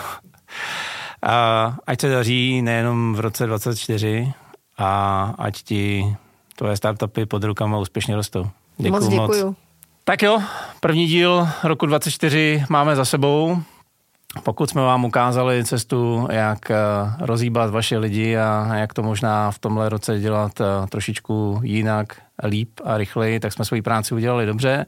A 1.22 1.76
ať 1.88 2.02
se 2.02 2.10
daří 2.10 2.62
nejenom 2.62 3.16
v 3.16 3.20
roce 3.20 3.48
24 3.48 4.34
a 4.78 5.34
ať 5.38 5.64
ti 5.64 6.16
tvoje 6.56 6.78
startupy 6.78 7.26
pod 7.26 7.44
rukama 7.44 7.78
úspěšně 7.78 8.16
rostou. 8.16 8.50
Děkuju 8.78 9.02
moc 9.02 9.08
děkuju. 9.08 9.46
Moc. 9.46 9.56
Tak 10.04 10.22
jo, 10.22 10.42
první 10.80 11.08
díl 11.08 11.48
roku 11.64 11.86
24 11.86 12.64
máme 12.70 12.96
za 12.96 13.06
sebou. 13.06 13.58
Pokud 14.44 14.70
jsme 14.70 14.82
vám 14.82 15.06
ukázali 15.06 15.66
cestu, 15.66 16.28
jak 16.32 16.72
eh, 16.72 16.76
rozhýbat 17.20 17.70
vaše 17.70 17.98
lidi 17.98 18.38
a 18.38 18.76
jak 18.76 18.94
to 18.94 19.04
možná 19.04 19.52
v 19.52 19.60
tomhle 19.60 19.90
roce 19.90 20.20
dělat 20.20 20.62
eh, 20.62 20.88
trošičku 20.90 21.60
jinak, 21.64 22.22
líp 22.44 22.70
a 22.84 22.98
rychleji, 22.98 23.40
tak 23.40 23.54
jsme 23.54 23.66
svoji 23.66 23.82
práci 23.82 24.16
udělali 24.16 24.46
dobře. 24.46 24.86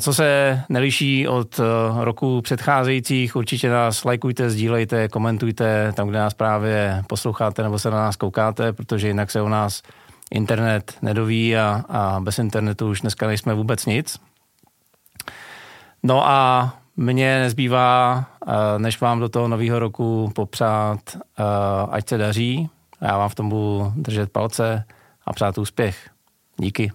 Co 0.00 0.14
se 0.14 0.60
neliší 0.68 1.28
od 1.28 1.60
eh, 1.60 1.64
roku 2.04 2.40
předcházejících, 2.42 3.36
určitě 3.36 3.70
nás 3.70 4.04
lajkujte, 4.04 4.50
sdílejte, 4.50 5.08
komentujte 5.08 5.92
tam, 5.96 6.08
kde 6.08 6.18
nás 6.18 6.34
právě 6.34 7.04
posloucháte 7.06 7.62
nebo 7.62 7.78
se 7.78 7.90
na 7.90 7.96
nás 7.96 8.16
koukáte, 8.16 8.72
protože 8.72 9.08
jinak 9.08 9.30
se 9.30 9.42
o 9.42 9.48
nás 9.48 9.82
internet 10.30 10.98
nedoví 11.02 11.56
a, 11.56 11.84
a 11.88 12.20
bez 12.20 12.38
internetu 12.38 12.88
už 12.88 13.00
dneska 13.00 13.26
nejsme 13.26 13.54
vůbec 13.54 13.86
nic. 13.86 14.20
No 16.02 16.28
a 16.28 16.74
mně 16.96 17.40
nezbývá, 17.40 18.24
eh, 18.46 18.78
než 18.78 19.00
vám 19.00 19.20
do 19.20 19.28
toho 19.28 19.48
nového 19.48 19.78
roku 19.78 20.32
popřát, 20.34 20.98
eh, 21.16 21.42
ať 21.90 22.08
se 22.08 22.18
daří. 22.18 22.70
Já 23.00 23.18
vám 23.18 23.28
v 23.28 23.34
tom 23.34 23.48
budu 23.48 23.92
držet 23.96 24.32
palce 24.32 24.84
a 25.26 25.32
přát 25.32 25.58
úspěch. 25.58 26.10
Díky. 26.56 26.92